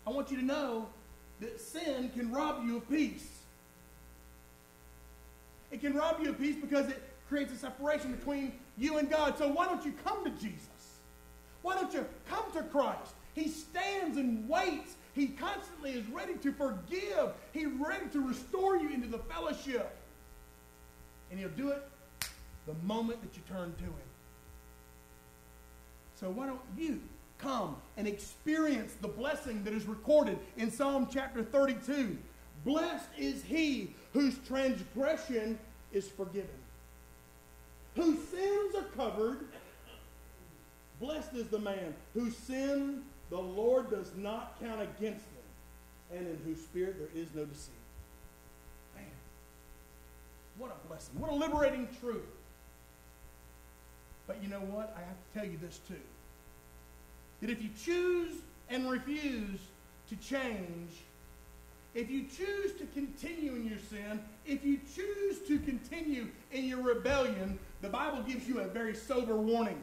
I 0.07 0.11
want 0.11 0.31
you 0.31 0.39
to 0.39 0.45
know 0.45 0.89
that 1.41 1.61
sin 1.61 2.11
can 2.15 2.33
rob 2.33 2.65
you 2.65 2.79
of 2.79 2.89
peace. 2.91 3.38
It 5.71 5.81
can 5.81 5.95
rob 5.95 6.19
you 6.23 6.31
of 6.31 6.39
peace 6.39 6.57
because 6.61 6.89
it 6.89 7.03
creates 7.29 7.53
a 7.53 7.57
separation 7.57 8.13
between 8.13 8.53
you 8.77 8.99
and 8.99 9.11
God. 9.11 9.37
So 9.39 9.49
why 9.49 9.67
don't 9.67 9.85
you 9.85 9.93
come 10.05 10.25
to 10.25 10.31
Jesus? 10.31 10.69
Why 11.63 11.75
don't 11.75 11.93
you 11.93 12.07
come 12.29 12.45
to 12.55 12.63
Christ? 12.63 13.13
He 13.35 13.49
stands 13.49 14.17
and 14.17 14.49
waits. 14.49 14.95
He 15.15 15.29
constantly 15.29 15.93
is 15.93 16.07
ready 16.09 16.35
to 16.35 16.53
forgive. 16.53 17.33
He's 17.53 17.67
ready 17.67 18.07
to 18.13 18.21
restore 18.21 18.77
you 18.77 18.91
into 18.91 19.09
the 19.09 19.19
fellowship. 19.19 19.97
And 21.31 21.39
he'll 21.39 21.49
do 21.51 21.71
it 21.71 21.83
the 22.67 22.75
moment 22.85 23.21
that 23.23 23.37
you 23.37 23.43
turn 23.49 23.75
to 23.75 23.85
him. 23.85 23.93
So 26.21 26.31
why 26.31 26.47
don't 26.47 26.61
you 26.77 27.01
come 27.39 27.77
and 27.97 28.09
experience 28.09 28.95
the 29.01 29.09
blessing 29.09 29.63
that 29.65 29.73
is 29.73 29.87
recorded 29.87 30.39
in 30.57 30.71
Psalm 30.71 31.09
chapter 31.13 31.43
32? 31.43 32.17
Blessed 32.69 33.09
is 33.19 33.43
he 33.43 33.95
whose 34.13 34.37
transgression 34.47 35.59
is 35.93 36.09
forgiven 36.09 36.49
whose 37.99 38.19
sins 38.29 38.75
are 38.77 38.89
covered. 38.97 39.41
Blessed 41.01 41.35
is 41.35 41.49
the 41.49 41.59
man 41.59 41.95
whose 42.15 42.37
sin 42.37 43.03
the 43.31 43.39
Lord 43.39 43.91
does 43.91 44.13
not 44.17 44.59
count 44.61 44.81
against 44.81 45.25
them, 45.25 46.17
and 46.17 46.27
in 46.27 46.39
whose 46.45 46.61
spirit 46.61 46.97
there 46.99 47.23
is 47.23 47.29
no 47.35 47.45
deceit. 47.45 47.75
Man, 48.95 49.05
what 50.57 50.71
a 50.71 50.89
blessing. 50.89 51.19
What 51.19 51.31
a 51.31 51.35
liberating 51.35 51.89
truth. 52.01 52.23
But 54.27 54.43
you 54.43 54.49
know 54.49 54.61
what? 54.61 54.95
I 54.97 55.01
have 55.01 55.17
to 55.17 55.39
tell 55.39 55.51
you 55.51 55.59
this 55.59 55.81
too. 55.89 55.95
That 57.41 57.51
if 57.51 57.63
you 57.63 57.71
choose 57.85 58.33
and 58.69 58.91
refuse 58.91 59.61
to 60.09 60.17
change, 60.17 60.91
if 61.95 62.11
you 62.11 62.23
choose 62.23 62.73
to 62.79 62.87
continue 62.95 63.55
in 63.55 63.67
your 63.67 63.79
sin, 63.79 64.21
if 64.47 64.65
you 64.65 64.79
choose 64.95 65.39
to 65.49 65.59
continue 65.59 66.29
in 66.53 66.65
your 66.65 66.83
rebellion, 66.83 67.59
the 67.81 67.89
Bible 67.89 68.23
gives 68.23 68.47
you 68.47 68.61
a 68.61 68.67
very 68.67 68.95
sober 68.95 69.37
warning. 69.37 69.81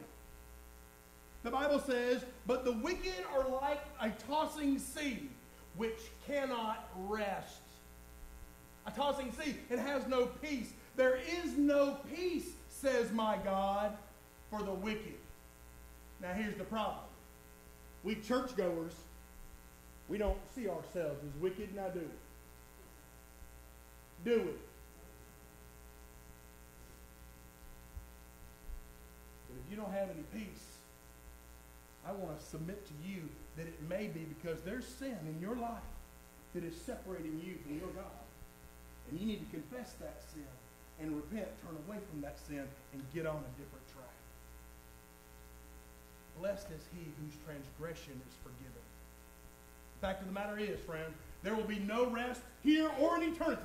The 1.42 1.50
Bible 1.50 1.78
says, 1.78 2.24
But 2.46 2.64
the 2.64 2.72
wicked 2.72 3.24
are 3.32 3.48
like 3.48 3.80
a 4.00 4.10
tossing 4.26 4.78
sea, 4.78 5.28
which 5.76 5.98
cannot 6.26 6.88
rest. 7.06 7.60
A 8.86 8.90
tossing 8.90 9.32
sea, 9.32 9.56
it 9.68 9.78
has 9.78 10.06
no 10.06 10.26
peace. 10.26 10.72
There 10.96 11.16
is 11.16 11.56
no 11.56 11.98
peace, 12.14 12.50
says 12.68 13.12
my 13.12 13.36
God, 13.44 13.96
for 14.50 14.62
the 14.62 14.72
wicked. 14.72 15.14
Now 16.22 16.32
here's 16.32 16.56
the 16.56 16.64
problem. 16.64 17.04
We 18.02 18.14
churchgoers, 18.16 18.94
we 20.08 20.18
don't 20.18 20.38
see 20.54 20.68
ourselves 20.68 21.20
as 21.24 21.40
wicked, 21.40 21.74
now 21.74 21.88
do 21.88 22.00
we? 22.00 22.06
Do 24.30 24.38
we? 24.38 24.52
But 29.48 29.56
if 29.64 29.70
you 29.70 29.76
don't 29.76 29.92
have 29.92 30.08
any 30.10 30.22
peace, 30.32 30.78
I 32.06 32.12
want 32.12 32.38
to 32.38 32.44
submit 32.44 32.86
to 32.86 32.92
you 33.04 33.28
that 33.56 33.66
it 33.66 33.80
may 33.88 34.06
be 34.06 34.20
because 34.20 34.60
there's 34.62 34.86
sin 34.86 35.18
in 35.26 35.40
your 35.40 35.56
life 35.56 35.90
that 36.54 36.62
is 36.62 36.74
separating 36.80 37.42
you 37.44 37.58
from 37.64 37.78
your 37.78 37.90
God. 37.90 38.22
And 39.10 39.18
you 39.20 39.26
need 39.26 39.40
to 39.40 39.50
confess 39.50 39.92
that 40.00 40.22
sin 40.32 40.46
and 41.00 41.16
repent, 41.16 41.48
turn 41.62 41.76
away 41.86 41.98
from 42.10 42.20
that 42.22 42.38
sin, 42.46 42.62
and 42.92 43.02
get 43.12 43.26
on 43.26 43.42
a 43.42 43.52
different 43.58 43.86
track. 43.92 44.14
Blessed 46.38 46.70
is 46.70 46.84
he 46.94 47.10
whose 47.18 47.34
transgression 47.44 48.20
is 48.22 48.34
forgiven 48.42 48.85
fact 50.06 50.20
of 50.20 50.28
the 50.28 50.32
matter 50.32 50.56
is, 50.56 50.78
friend, 50.86 51.12
there 51.42 51.56
will 51.56 51.64
be 51.64 51.80
no 51.80 52.06
rest 52.06 52.40
here 52.62 52.88
or 53.00 53.16
in 53.16 53.24
eternity 53.24 53.62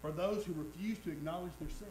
for 0.00 0.12
those 0.12 0.44
who 0.44 0.52
refuse 0.52 0.98
to 0.98 1.10
acknowledge 1.10 1.50
their 1.58 1.68
sin. 1.68 1.88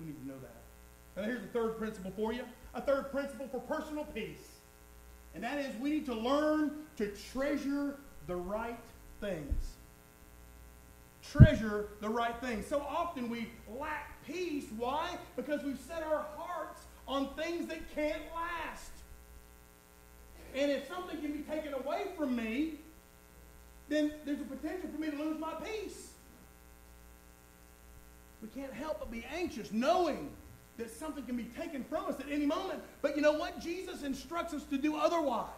We 0.00 0.06
need 0.06 0.20
to 0.22 0.26
know 0.26 0.40
that. 0.42 1.20
Now, 1.20 1.28
here's 1.28 1.42
the 1.42 1.48
third 1.48 1.78
principle 1.78 2.12
for 2.16 2.32
you 2.32 2.42
a 2.74 2.80
third 2.80 3.12
principle 3.12 3.46
for 3.46 3.60
personal 3.60 4.04
peace. 4.04 4.48
And 5.36 5.44
that 5.44 5.58
is 5.58 5.76
we 5.80 5.90
need 5.90 6.06
to 6.06 6.14
learn 6.14 6.72
to 6.96 7.06
treasure 7.32 7.94
the 8.26 8.34
right 8.34 8.78
things. 9.20 9.74
Treasure 11.22 11.86
the 12.00 12.08
right 12.08 12.34
things. 12.40 12.66
So 12.66 12.80
often 12.80 13.30
we 13.30 13.48
lack 13.78 14.24
peace. 14.26 14.64
Why? 14.76 15.18
Because 15.36 15.62
we've 15.62 15.78
set 15.86 16.02
our 16.02 16.26
hearts 16.36 16.82
on 17.06 17.32
things 17.36 17.68
that 17.68 17.94
can't 17.94 18.22
last. 18.34 18.90
And 20.54 20.70
if 20.70 20.86
something 20.88 21.20
can 21.20 21.32
be 21.32 21.42
taken 21.42 21.74
away 21.74 22.06
from 22.16 22.36
me, 22.36 22.74
then 23.88 24.12
there's 24.24 24.40
a 24.40 24.44
potential 24.44 24.88
for 24.92 25.00
me 25.00 25.10
to 25.10 25.16
lose 25.16 25.38
my 25.38 25.54
peace. 25.54 26.12
We 28.40 28.48
can't 28.48 28.72
help 28.72 29.00
but 29.00 29.10
be 29.10 29.24
anxious 29.34 29.72
knowing 29.72 30.30
that 30.76 30.90
something 30.90 31.24
can 31.24 31.36
be 31.36 31.44
taken 31.44 31.84
from 31.84 32.06
us 32.06 32.18
at 32.20 32.26
any 32.30 32.46
moment. 32.46 32.82
But 33.02 33.16
you 33.16 33.22
know 33.22 33.32
what? 33.32 33.60
Jesus 33.60 34.02
instructs 34.02 34.54
us 34.54 34.64
to 34.64 34.78
do 34.78 34.96
otherwise. 34.96 35.48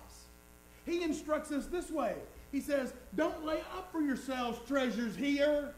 He 0.84 1.02
instructs 1.02 1.50
us 1.52 1.66
this 1.66 1.90
way. 1.90 2.14
He 2.52 2.60
says, 2.60 2.92
Don't 3.16 3.44
lay 3.44 3.60
up 3.76 3.90
for 3.90 4.00
yourselves 4.00 4.58
treasures 4.68 5.16
here. 5.16 5.74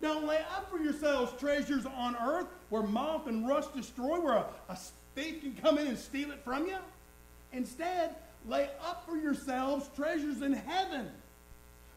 Don't 0.00 0.26
lay 0.26 0.38
up 0.38 0.70
for 0.70 0.78
yourselves 0.78 1.32
treasures 1.38 1.86
on 1.86 2.16
earth 2.16 2.46
where 2.70 2.82
moth 2.82 3.26
and 3.26 3.46
rust 3.46 3.74
destroy, 3.74 4.20
where 4.20 4.34
a, 4.34 4.46
a 4.68 4.78
thief 5.14 5.40
can 5.40 5.54
come 5.54 5.78
in 5.78 5.86
and 5.86 5.98
steal 5.98 6.30
it 6.30 6.42
from 6.44 6.66
you. 6.66 6.76
Instead, 7.54 8.14
lay 8.46 8.68
up 8.84 9.06
for 9.06 9.16
yourselves 9.16 9.88
treasures 9.96 10.42
in 10.42 10.52
heaven, 10.52 11.08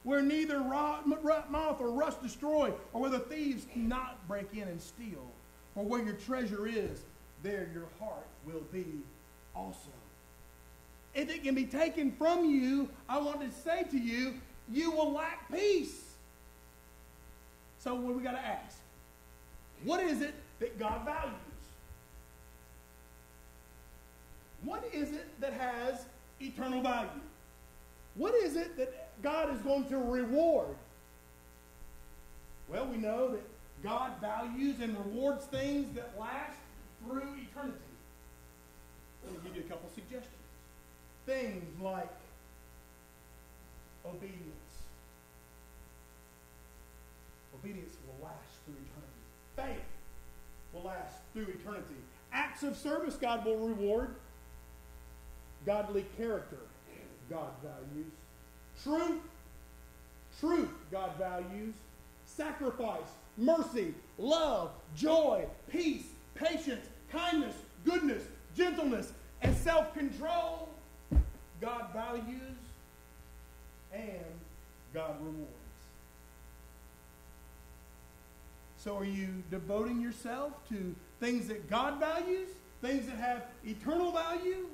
where 0.04 0.22
neither 0.22 0.60
moth 0.60 1.82
or 1.82 1.92
rust 1.92 2.22
destroy, 2.22 2.72
or 2.94 3.02
where 3.02 3.10
the 3.10 3.20
thieves 3.20 3.66
cannot 3.74 4.26
break 4.28 4.48
in 4.54 4.68
and 4.68 4.82
steal. 4.82 5.32
For 5.74 5.84
where 5.84 6.02
your 6.02 6.16
treasure 6.16 6.68
is, 6.68 7.02
there 7.44 7.70
your 7.74 7.88
heart 8.00 8.28
will 8.46 8.64
be 8.72 8.86
also. 9.56 9.92
If 11.14 11.30
it 11.30 11.44
can 11.44 11.56
be 11.56 11.66
taken 11.66 12.12
from 12.12 12.46
you, 12.46 12.90
I 13.10 13.18
want 13.20 13.42
to 13.42 13.52
say 13.62 13.84
to 13.92 13.98
you, 13.98 14.36
you 14.72 14.92
will 14.92 15.12
lack 15.12 15.52
peace. 15.52 16.04
So 17.80 17.96
what 17.96 18.16
we 18.16 18.24
got 18.24 18.34
to 18.34 18.46
ask? 18.46 18.78
What 19.84 20.02
is 20.02 20.22
it 20.22 20.34
that 20.60 20.78
God 20.80 21.06
values? 21.06 21.34
What 24.68 24.84
is 24.94 25.14
it 25.14 25.40
that 25.40 25.54
has 25.54 26.06
eternal 26.42 26.82
value? 26.82 27.08
What 28.16 28.36
is 28.36 28.58
it 28.58 28.76
that 28.76 29.10
God 29.24 29.56
is 29.56 29.62
going 29.62 29.86
to 29.86 29.98
reward? 29.98 30.76
Well, 32.68 32.86
we 32.86 32.98
know 32.98 33.30
that 33.30 33.44
God 33.82 34.12
values 34.20 34.82
and 34.82 34.98
rewards 34.98 35.46
things 35.46 35.96
that 35.96 36.20
last 36.20 36.58
through 37.02 37.22
eternity. 37.50 37.78
Let 39.24 39.36
me 39.36 39.40
give 39.46 39.56
you 39.56 39.62
a 39.62 39.70
couple 39.70 39.90
suggestions. 39.96 40.34
Things 41.26 41.64
like 41.82 42.12
obedience. 44.06 44.34
Obedience 47.56 47.94
will 48.06 48.28
last 48.28 48.66
through 48.66 48.76
eternity. 48.76 49.80
Faith 49.80 49.88
will 50.74 50.84
last 50.84 51.20
through 51.32 51.48
eternity. 51.58 52.02
Acts 52.34 52.64
of 52.64 52.76
service 52.76 53.16
God 53.16 53.46
will 53.46 53.60
reward. 53.60 54.10
Godly 55.68 56.06
character 56.16 56.60
God 57.30 57.50
values. 57.62 58.12
Truth, 58.84 59.22
truth 60.40 60.70
God 60.90 61.12
values. 61.20 61.76
Sacrifice, 62.26 63.10
mercy, 63.38 63.94
love, 64.18 64.72
joy, 64.96 65.46
peace, 65.70 66.06
patience, 66.36 66.86
kindness, 67.12 67.56
goodness, 67.84 68.24
gentleness, 68.56 69.12
and 69.42 69.56
self 69.58 69.94
control 69.94 70.70
God 71.60 71.88
values 71.94 72.58
and 73.94 74.24
God 74.94 75.16
rewards. 75.20 75.52
So, 78.78 78.96
are 78.96 79.04
you 79.04 79.44
devoting 79.52 80.00
yourself 80.00 80.54
to 80.70 80.96
things 81.20 81.50
that 81.50 81.70
God 81.70 82.00
values, 82.00 82.48
things 82.82 83.06
that 83.08 83.18
have 83.18 83.44
eternal 83.66 84.14
value? 84.14 84.68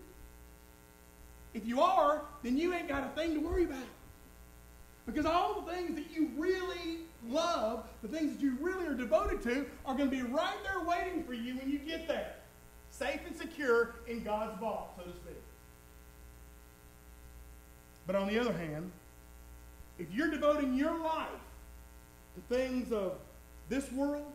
If 1.54 1.66
you 1.66 1.82
are, 1.82 2.22
then 2.42 2.58
you 2.58 2.74
ain't 2.74 2.88
got 2.88 3.04
a 3.04 3.10
thing 3.10 3.34
to 3.36 3.40
worry 3.40 3.66
about. 3.66 3.86
Because 5.06 5.26
all 5.26 5.62
the 5.62 5.72
things 5.72 5.96
that 5.96 6.12
you 6.12 6.30
really 6.38 7.00
love, 7.28 7.86
the 8.02 8.08
things 8.08 8.34
that 8.34 8.42
you 8.42 8.58
really 8.62 8.86
are 8.88 8.94
devoted 8.94 9.42
to, 9.44 9.66
are 9.86 9.96
going 9.96 10.10
to 10.10 10.16
be 10.16 10.24
right 10.24 10.56
there 10.64 10.84
waiting 10.86 11.24
for 11.24 11.34
you 11.34 11.58
when 11.58 11.70
you 11.70 11.78
get 11.80 12.08
there. 12.08 12.34
Safe 12.90 13.20
and 13.28 13.36
secure 13.36 13.96
in 14.08 14.24
God's 14.24 14.58
vault, 14.60 14.92
so 14.98 15.04
to 15.04 15.12
speak. 15.12 15.42
But 18.06 18.16
on 18.16 18.28
the 18.28 18.40
other 18.40 18.54
hand, 18.54 18.92
if 20.00 20.12
you're 20.12 20.30
devoting 20.30 20.76
your 20.76 20.98
life 20.98 21.30
to 22.36 22.56
things 22.56 22.92
of 22.92 23.14
this 23.70 23.92
world, 23.92 24.32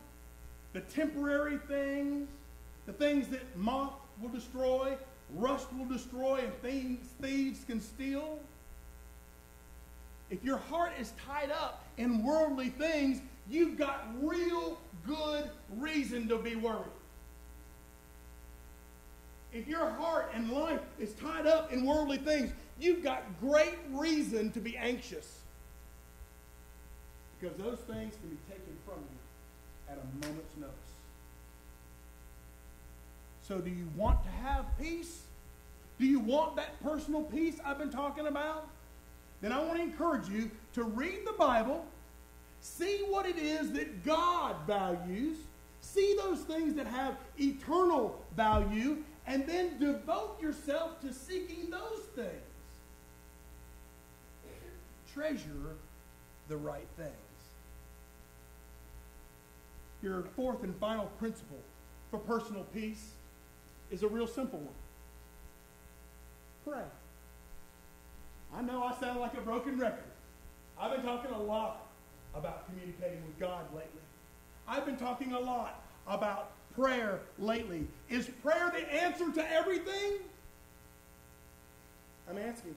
the 0.72 0.80
temporary 0.80 1.58
things, 1.68 2.28
the 2.86 2.92
things 2.92 3.28
that 3.28 3.56
moth 3.56 3.92
will 4.20 4.30
destroy, 4.30 4.96
rust 5.34 5.68
will 5.76 5.86
destroy, 5.86 6.40
and 6.44 6.54
things 6.62 7.06
thieves 7.20 7.64
can 7.64 7.80
steal, 7.80 8.38
if 10.30 10.44
your 10.44 10.58
heart 10.58 10.92
is 11.00 11.12
tied 11.26 11.50
up 11.50 11.86
in 11.96 12.22
worldly 12.22 12.68
things, 12.68 13.20
you've 13.48 13.78
got 13.78 14.06
real 14.20 14.78
good 15.06 15.50
reason 15.76 16.28
to 16.28 16.38
be 16.38 16.54
worried. 16.54 16.84
If 19.52 19.66
your 19.66 19.88
heart 19.90 20.30
and 20.34 20.50
life 20.50 20.80
is 20.98 21.14
tied 21.14 21.46
up 21.46 21.72
in 21.72 21.86
worldly 21.86 22.18
things, 22.18 22.52
you've 22.78 23.02
got 23.02 23.22
great 23.40 23.78
reason 23.90 24.50
to 24.52 24.60
be 24.60 24.76
anxious. 24.76 25.38
Because 27.40 27.56
those 27.56 27.78
things 27.78 28.14
can 28.20 28.28
be 28.28 28.36
taken 28.48 28.76
from 28.84 28.96
you 28.98 29.92
at 29.92 29.96
a 29.96 30.26
moment's 30.26 30.56
notice. 30.58 30.87
So, 33.48 33.58
do 33.58 33.70
you 33.70 33.88
want 33.96 34.22
to 34.24 34.28
have 34.28 34.66
peace? 34.78 35.22
Do 35.98 36.04
you 36.04 36.20
want 36.20 36.56
that 36.56 36.82
personal 36.82 37.22
peace 37.22 37.58
I've 37.64 37.78
been 37.78 37.90
talking 37.90 38.26
about? 38.26 38.68
Then 39.40 39.52
I 39.52 39.64
want 39.64 39.78
to 39.78 39.82
encourage 39.82 40.28
you 40.28 40.50
to 40.74 40.84
read 40.84 41.20
the 41.26 41.32
Bible, 41.32 41.86
see 42.60 43.04
what 43.08 43.24
it 43.24 43.38
is 43.38 43.72
that 43.72 44.04
God 44.04 44.54
values, 44.66 45.38
see 45.80 46.14
those 46.22 46.40
things 46.40 46.74
that 46.74 46.86
have 46.86 47.16
eternal 47.38 48.22
value, 48.36 48.98
and 49.26 49.46
then 49.46 49.78
devote 49.78 50.38
yourself 50.42 51.00
to 51.00 51.12
seeking 51.12 51.70
those 51.70 52.04
things. 52.14 52.28
Treasure 55.14 55.76
the 56.48 56.56
right 56.56 56.86
things. 56.98 57.12
Your 60.02 60.24
fourth 60.36 60.62
and 60.62 60.76
final 60.76 61.06
principle 61.18 61.60
for 62.10 62.18
personal 62.18 62.64
peace 62.74 63.12
is 63.90 64.02
a 64.02 64.08
real 64.08 64.26
simple 64.26 64.58
one 64.58 64.74
pray. 66.68 66.82
I 68.54 68.62
know 68.62 68.82
I 68.82 68.94
sound 68.98 69.20
like 69.20 69.34
a 69.34 69.40
broken 69.40 69.78
record. 69.78 70.04
I've 70.78 70.92
been 70.92 71.02
talking 71.02 71.30
a 71.30 71.42
lot 71.42 71.86
about 72.34 72.66
communicating 72.66 73.22
with 73.26 73.38
God 73.38 73.64
lately. 73.74 74.02
I've 74.66 74.84
been 74.84 74.96
talking 74.96 75.32
a 75.32 75.40
lot 75.40 75.82
about 76.06 76.50
prayer 76.74 77.20
lately. 77.38 77.86
Is 78.08 78.28
prayer 78.42 78.72
the 78.74 78.94
answer 78.94 79.32
to 79.32 79.52
everything? 79.52 80.18
I'm 82.28 82.38
asking. 82.38 82.74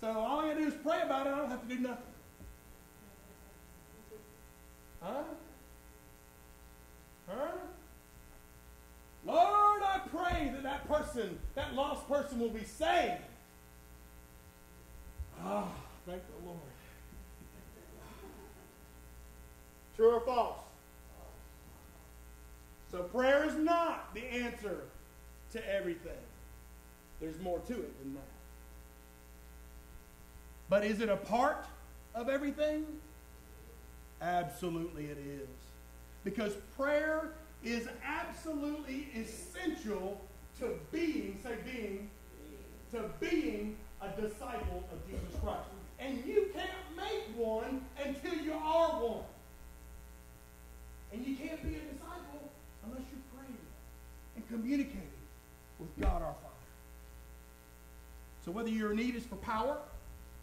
So 0.00 0.08
all 0.08 0.40
I 0.40 0.48
gotta 0.48 0.60
do 0.60 0.66
is 0.68 0.74
pray 0.74 1.02
about 1.02 1.26
it. 1.26 1.30
I 1.30 1.38
don't 1.38 1.50
have 1.50 1.68
to 1.68 1.74
do 1.74 1.80
nothing. 1.80 2.04
Huh? 5.02 5.22
Huh? 7.28 7.48
Lord, 9.28 9.82
I 9.82 10.00
pray 10.10 10.50
that 10.54 10.62
that 10.62 10.88
person, 10.88 11.38
that 11.54 11.74
lost 11.74 12.08
person, 12.08 12.40
will 12.40 12.48
be 12.48 12.64
saved. 12.64 13.22
Ah, 15.44 15.64
oh, 15.66 15.72
thank 16.06 16.22
the 16.26 16.46
Lord. 16.46 16.58
True 19.96 20.12
or 20.12 20.20
false? 20.20 20.60
So 22.90 23.02
prayer 23.02 23.44
is 23.44 23.54
not 23.54 24.14
the 24.14 24.24
answer 24.24 24.78
to 25.52 25.74
everything. 25.74 26.12
There's 27.20 27.38
more 27.40 27.58
to 27.58 27.74
it 27.74 28.02
than 28.02 28.14
that. 28.14 28.22
But 30.70 30.84
is 30.84 31.00
it 31.00 31.10
a 31.10 31.16
part 31.16 31.66
of 32.14 32.30
everything? 32.30 32.86
Absolutely 34.22 35.06
it 35.06 35.18
is. 35.18 35.48
Because 36.24 36.54
prayer 36.76 37.32
is 37.64 37.88
absolutely 38.04 39.08
essential 39.16 40.20
to 40.58 40.78
being, 40.92 41.38
say 41.42 41.56
being, 41.64 42.10
to 42.92 43.04
being 43.20 43.76
a 44.00 44.08
disciple 44.20 44.84
of 44.92 45.06
Jesus 45.06 45.40
Christ. 45.42 45.68
And 45.98 46.24
you 46.24 46.50
can't 46.54 46.70
make 46.96 47.24
one 47.36 47.82
until 48.04 48.34
you 48.34 48.52
are 48.52 48.90
one. 48.90 49.24
And 51.12 51.26
you 51.26 51.36
can't 51.36 51.62
be 51.62 51.76
a 51.76 51.80
disciple 51.92 52.50
unless 52.84 53.02
you're 53.10 53.20
praying 53.34 53.58
and 54.36 54.48
communicating 54.48 55.02
with 55.78 55.88
God 56.00 56.22
our 56.22 56.34
Father. 56.34 56.54
So 58.44 58.52
whether 58.52 58.68
your 58.68 58.94
need 58.94 59.16
is 59.16 59.24
for 59.24 59.36
power, 59.36 59.78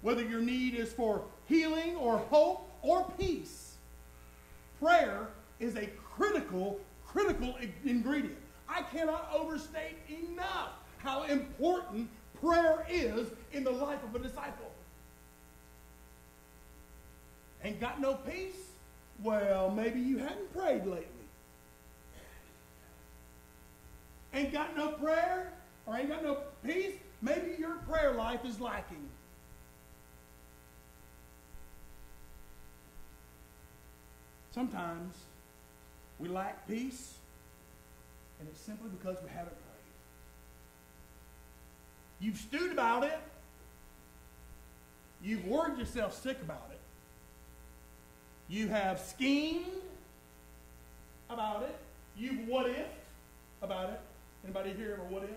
whether 0.02 0.24
your 0.24 0.42
need 0.42 0.76
is 0.76 0.92
for 0.92 1.24
healing 1.48 1.96
or 1.96 2.18
hope 2.18 2.70
or 2.82 3.10
peace, 3.18 3.76
prayer 4.80 5.28
is 5.60 5.76
a 5.76 5.88
critical 6.16 6.80
critical 7.16 7.56
ingredient. 7.86 8.36
I 8.68 8.82
cannot 8.82 9.30
overstate 9.34 9.98
enough 10.10 10.72
how 10.98 11.24
important 11.24 12.10
prayer 12.42 12.86
is 12.90 13.30
in 13.54 13.64
the 13.64 13.72
life 13.72 14.04
of 14.04 14.14
a 14.16 14.20
disciple. 14.20 14.72
Ain't 17.64 17.80
got 17.80 18.02
no 18.02 18.16
peace? 18.16 18.58
Well, 19.24 19.72
maybe 19.72 20.00
you 20.00 20.18
hadn't 20.18 20.52
prayed 20.54 20.86
lately. 20.86 21.06
Ain't 24.34 24.52
got 24.52 24.76
no 24.76 24.90
prayer 24.90 25.54
or 25.86 25.96
ain't 25.96 26.10
got 26.10 26.22
no 26.22 26.40
peace? 26.66 26.96
Maybe 27.22 27.56
your 27.58 27.76
prayer 27.90 28.14
life 28.14 28.44
is 28.44 28.60
lacking. 28.60 29.10
Sometimes 34.52 35.16
we 36.20 36.28
lack 36.30 36.68
peace, 36.68 37.16
and 38.40 38.48
it's 38.48 38.60
simply 38.60 38.90
because 38.90 39.18
we 39.24 39.30
haven't 39.30 39.48
prayed. 39.48 39.76
You've 42.20 42.38
stewed 42.38 42.72
about 42.72 43.04
it. 43.04 43.20
You've 45.22 45.46
worried 45.46 45.78
yourself 45.78 46.20
sick 46.22 46.38
about 46.42 46.70
it. 46.72 46.80
You 48.48 48.68
have 48.68 49.00
schemed 49.00 49.66
about 51.30 51.64
it. 51.64 51.76
You've 52.16 52.48
what 52.48 52.70
if 52.70 52.88
about 53.62 53.90
it. 53.90 54.00
Anybody 54.44 54.72
here 54.74 54.94
ever 54.94 55.04
what 55.10 55.24
if? 55.24 55.30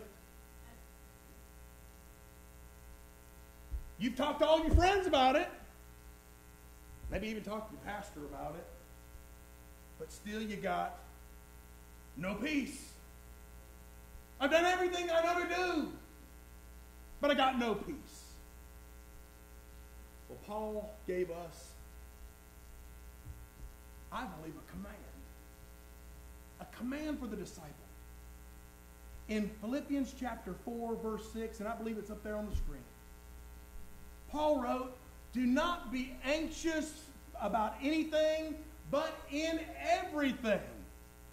You've 3.99 4.15
talked 4.15 4.41
to 4.41 4.47
all 4.47 4.61
your 4.61 4.75
friends 4.75 5.07
about 5.07 5.35
it. 5.35 5.49
Maybe 7.11 7.29
even 7.29 7.43
talked 7.43 7.71
to 7.71 7.77
your 7.77 7.85
pastor 7.85 8.21
about 8.21 8.55
it. 8.55 8.67
But 9.99 10.13
still 10.13 10.41
you 10.41 10.57
got 10.57 10.99
no 12.17 12.35
peace. 12.35 12.93
I've 14.41 14.51
done 14.51 14.65
everything 14.65 15.09
I 15.11 15.23
know 15.23 15.47
to 15.47 15.55
do, 15.55 15.89
but 17.21 17.31
I 17.31 17.35
got 17.35 17.59
no 17.59 17.75
peace. 17.75 18.25
Well, 20.29 20.39
Paul 20.47 20.95
gave 21.07 21.31
us, 21.31 21.73
I 24.13 24.27
believe, 24.27 24.55
a 24.55 24.71
command. 24.71 24.95
A 26.61 26.67
command 26.77 27.19
for 27.19 27.27
the 27.27 27.37
disciple. 27.37 27.73
In 29.29 29.51
Philippians 29.61 30.15
chapter 30.19 30.55
4, 30.65 30.97
verse 30.97 31.23
6, 31.33 31.61
and 31.61 31.69
I 31.69 31.75
believe 31.75 31.99
it's 31.99 32.11
up 32.11 32.23
there 32.23 32.37
on 32.37 32.49
the 32.49 32.57
screen. 32.57 32.83
Paul 34.31 34.61
wrote, 34.63 34.97
Do 35.33 35.47
not 35.47 35.93
be 35.93 36.15
anxious 36.25 36.93
about 37.41 37.75
anything, 37.83 38.57
but 38.91 39.19
in 39.31 39.61
everything. 39.81 40.61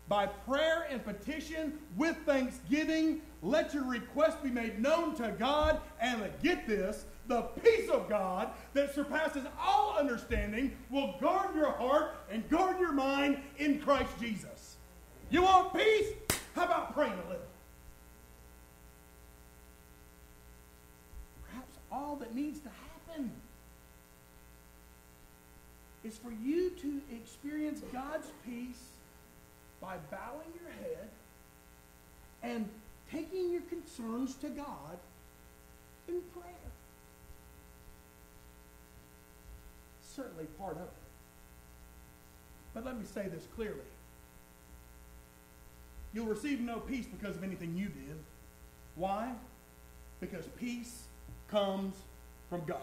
By 0.07 0.27
prayer 0.27 0.85
and 0.89 1.03
petition 1.03 1.79
with 1.97 2.15
thanksgiving, 2.25 3.21
let 3.41 3.73
your 3.73 3.85
request 3.85 4.43
be 4.43 4.49
made 4.49 4.79
known 4.79 5.15
to 5.15 5.33
God. 5.39 5.79
And 5.99 6.21
get 6.43 6.67
this 6.67 7.05
the 7.27 7.41
peace 7.41 7.89
of 7.89 8.07
God 8.07 8.49
that 8.73 8.93
surpasses 8.93 9.45
all 9.59 9.97
understanding 9.97 10.77
will 10.91 11.15
guard 11.19 11.55
your 11.55 11.71
heart 11.71 12.15
and 12.29 12.47
guard 12.49 12.79
your 12.79 12.91
mind 12.91 13.39
in 13.57 13.79
Christ 13.79 14.11
Jesus. 14.19 14.75
You 15.31 15.41
want 15.41 15.73
peace? 15.73 16.09
How 16.55 16.65
about 16.65 16.93
praying 16.93 17.13
a 17.13 17.29
little? 17.29 17.41
Perhaps 21.49 21.77
all 21.91 22.15
that 22.17 22.35
needs 22.35 22.59
to 22.59 22.69
happen 22.69 22.84
is 26.05 26.17
for 26.17 26.31
you 26.31 26.69
to 26.69 27.01
experience 27.15 27.81
God's 27.91 28.27
peace 28.45 28.83
by 29.81 29.95
bowing 30.11 30.53
your 30.59 30.71
head 30.81 31.09
and 32.43 32.69
taking 33.11 33.51
your 33.51 33.63
concerns 33.63 34.35
to 34.35 34.49
God 34.49 34.99
in 36.07 36.21
prayer. 36.33 36.53
Certainly 40.15 40.45
part 40.59 40.75
of 40.75 40.83
it. 40.83 40.89
But 42.73 42.85
let 42.85 42.97
me 42.97 43.05
say 43.05 43.27
this 43.27 43.47
clearly. 43.55 43.79
You'll 46.13 46.27
receive 46.27 46.61
no 46.61 46.79
peace 46.79 47.05
because 47.05 47.35
of 47.35 47.43
anything 47.43 47.75
you 47.75 47.87
did. 47.87 48.17
Why? 48.95 49.33
Because 50.19 50.45
peace 50.59 51.03
comes 51.49 51.95
from 52.49 52.63
God. 52.65 52.79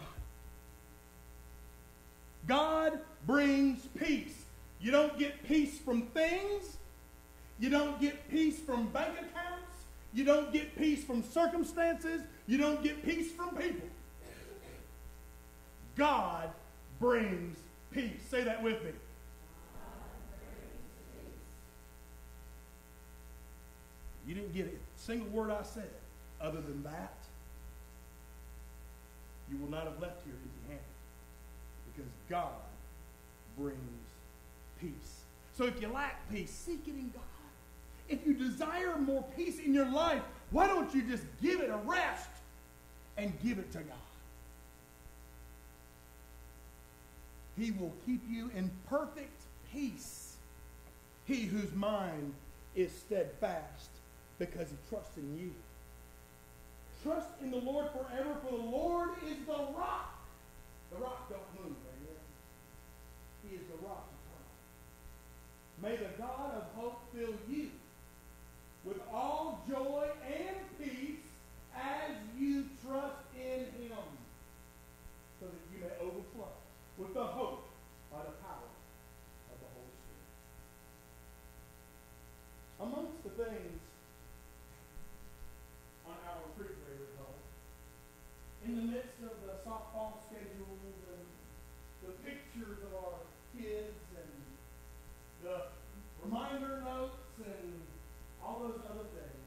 God 2.47 2.99
brings 3.25 3.87
peace. 3.97 4.43
You 4.79 4.91
don't 4.91 5.17
get 5.17 5.43
peace 5.47 5.77
from 5.79 6.03
things. 6.07 6.77
You 7.59 7.69
don't 7.69 7.99
get 8.01 8.29
peace 8.29 8.59
from 8.59 8.87
bank 8.87 9.13
accounts. 9.13 9.85
You 10.13 10.25
don't 10.25 10.51
get 10.51 10.77
peace 10.77 11.03
from 11.03 11.23
circumstances. 11.23 12.21
You 12.47 12.57
don't 12.57 12.83
get 12.83 13.03
peace 13.03 13.31
from 13.31 13.55
people. 13.55 13.87
God 15.95 16.49
brings 16.99 17.57
peace. 17.91 18.21
Say 18.29 18.43
that 18.43 18.61
with 18.61 18.83
me. 18.83 18.91
You 24.27 24.35
didn't 24.35 24.53
get 24.53 24.67
a 24.67 24.99
single 24.99 25.27
word 25.29 25.51
I 25.51 25.63
said. 25.63 25.89
Other 26.41 26.61
than 26.61 26.83
that, 26.83 27.15
you 29.49 29.57
will 29.57 29.69
not 29.69 29.83
have 29.83 29.99
left 30.01 30.23
here. 30.25 30.33
Because 30.33 30.52
God 32.33 32.49
brings 33.59 33.77
peace. 34.81 35.21
So 35.55 35.65
if 35.65 35.79
you 35.79 35.87
lack 35.87 36.27
peace, 36.31 36.49
seek 36.49 36.81
it 36.87 36.95
in 36.95 37.11
God. 37.13 37.21
If 38.09 38.25
you 38.25 38.33
desire 38.33 38.97
more 38.97 39.23
peace 39.37 39.59
in 39.59 39.71
your 39.71 39.85
life, 39.91 40.23
why 40.49 40.65
don't 40.65 40.91
you 40.95 41.03
just 41.03 41.25
give 41.43 41.61
it 41.61 41.69
a 41.69 41.77
rest 41.87 42.31
and 43.19 43.31
give 43.43 43.59
it 43.59 43.71
to 43.73 43.77
God? 43.77 43.97
He 47.55 47.69
will 47.69 47.93
keep 48.03 48.23
you 48.27 48.49
in 48.55 48.71
perfect 48.89 49.43
peace. 49.71 50.37
He 51.25 51.43
whose 51.43 51.71
mind 51.75 52.33
is 52.75 52.91
steadfast 52.91 53.91
because 54.39 54.69
he 54.69 54.77
trusts 54.89 55.17
in 55.17 55.37
you. 55.37 55.53
Trust 57.03 57.29
in 57.43 57.51
the 57.51 57.57
Lord 57.57 57.89
forever, 57.91 58.35
for 58.43 58.57
the 58.57 58.63
Lord 58.63 59.09
is 59.29 59.37
the 59.45 59.53
rock. 59.77 60.19
The 60.91 60.97
rock 60.97 61.29
don't 61.29 61.63
move, 61.63 61.75
is 63.53 63.65
the 63.69 63.87
rock. 63.87 64.07
May 65.81 65.97
the 65.97 66.09
God 66.17 66.51
of 66.55 66.63
hope 66.75 67.01
fill 67.13 67.33
you 67.49 67.69
with 68.85 68.97
all 69.11 69.63
joy 69.67 70.07
and 70.25 70.55
peace 70.79 71.19
as 71.75 72.11
you 72.37 72.65
trust 72.85 73.25
in 73.35 73.65
him, 73.81 74.05
so 75.39 75.47
that 75.47 75.63
you 75.73 75.79
may 75.81 75.91
overflow 75.99 76.53
with 76.97 77.13
the 77.13 77.23
hope 77.23 77.67
by 78.11 78.19
the 78.19 78.35
power 78.47 78.71
of 79.51 79.57
the 79.59 79.69
Holy 79.75 79.93
Spirit. 79.99 80.29
Amongst 82.79 83.23
the 83.23 83.33
things 83.43 83.81
on 86.05 86.15
our 86.27 86.37
refrigerator 86.47 87.11
at 87.11 87.19
home, 87.19 87.41
in 88.67 88.75
the 88.75 88.85
midst 88.93 89.19
of 89.23 89.35
the 89.43 89.59
softball 89.67 90.21
schedules 90.29 90.79
and 91.11 91.25
the 92.07 92.13
pictures 92.23 92.79
of 92.87 92.93
our 93.03 93.19
kids 93.57 93.99
and 94.15 94.31
the 95.43 95.67
reminder 96.23 96.79
notes 96.87 97.19
and 97.43 97.83
all 98.39 98.63
those 98.63 98.79
other 98.87 99.07
things, 99.11 99.43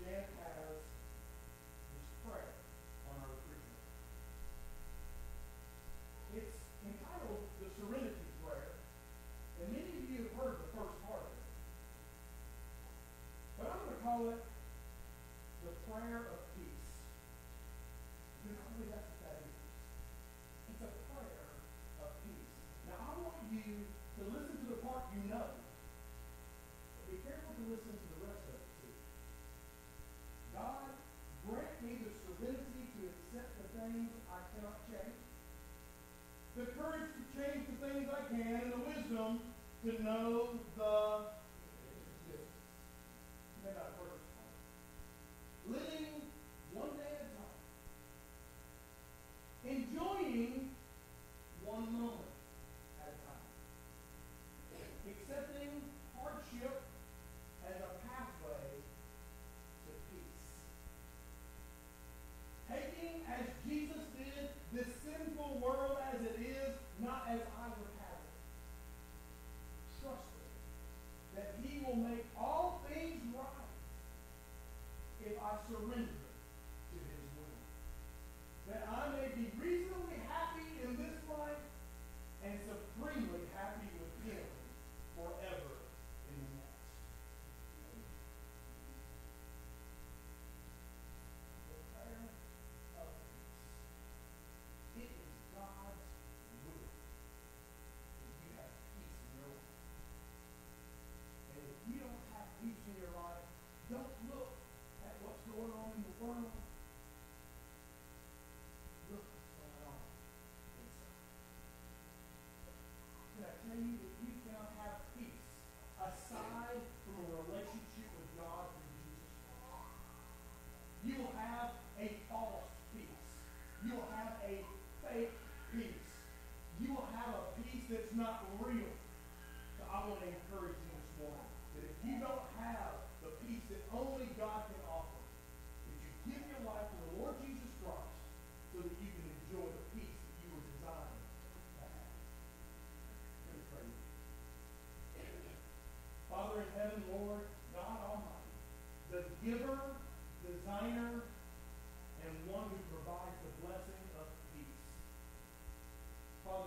Jan 0.00 0.28
has 0.44 0.76
this 0.76 2.08
prayer 2.28 2.52
on 3.08 3.16
our 3.16 3.32
refrigerator. 3.32 3.80
It's 6.36 6.56
entitled 6.84 7.48
the 7.64 7.68
Serenity 7.80 8.28
Prayer, 8.44 8.76
and 9.60 9.72
many 9.72 9.88
of 9.88 10.04
you 10.04 10.28
have 10.28 10.32
heard 10.36 10.56
the 10.60 10.68
first 10.76 10.96
part 11.08 11.24
of 11.24 11.32
it. 11.32 11.48
But 13.56 13.72
I'm 13.72 13.80
going 13.80 13.96
to 13.96 14.02
call 14.04 14.20
it 14.36 14.51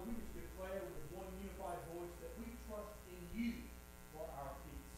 we 0.05 0.13
just 0.21 0.33
declare 0.37 0.85
with 0.85 1.05
one 1.17 1.29
unified 1.41 1.81
voice 1.97 2.13
that 2.21 2.33
we 2.37 2.45
trust 2.69 2.93
in 3.09 3.21
you 3.33 3.57
for 4.13 4.29
our 4.37 4.53
peace. 4.61 4.89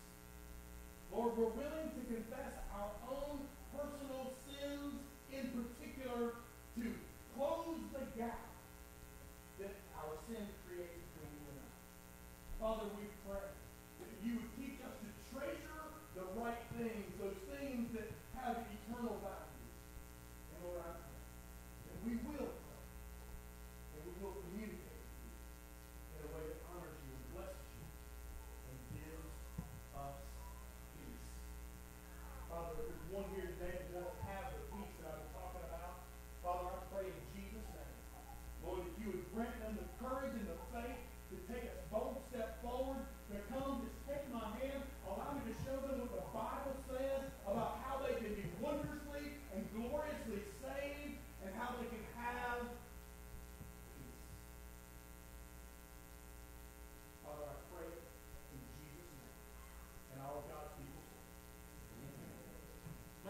Lord, 1.15 1.31
we're 1.39 1.55
willing 1.55 1.89
to 1.95 2.01
confess 2.11 2.53
our 2.75 2.91
own 3.07 3.47
personal 3.71 4.35
sins 4.43 4.99
in 5.31 5.47
particular 5.55 6.35
to 6.75 6.85
close 7.39 7.79
the 7.95 8.03
gap 8.19 8.43
that 9.63 9.73
our 9.95 10.13
sin 10.27 10.43
creates 10.67 10.99
between 11.15 11.31
you 11.39 11.45
and 11.55 11.59
us. 11.63 11.75
Father, 12.59 12.87
we 12.99 13.07
pray 13.23 13.47
that 13.47 14.11
you 14.21 14.43
would 14.43 14.51
teach 14.59 14.77
us 14.83 14.91
to 14.91 15.09
treasure 15.31 15.83
the 16.19 16.25
right 16.35 16.61
things 16.75 17.16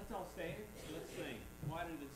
let's 0.07 0.19
all 0.19 0.27
stand. 0.35 0.55
Let's 0.93 1.11
sing. 1.11 1.35
Why 1.67 1.83
did 1.83 1.99
it 1.99 2.07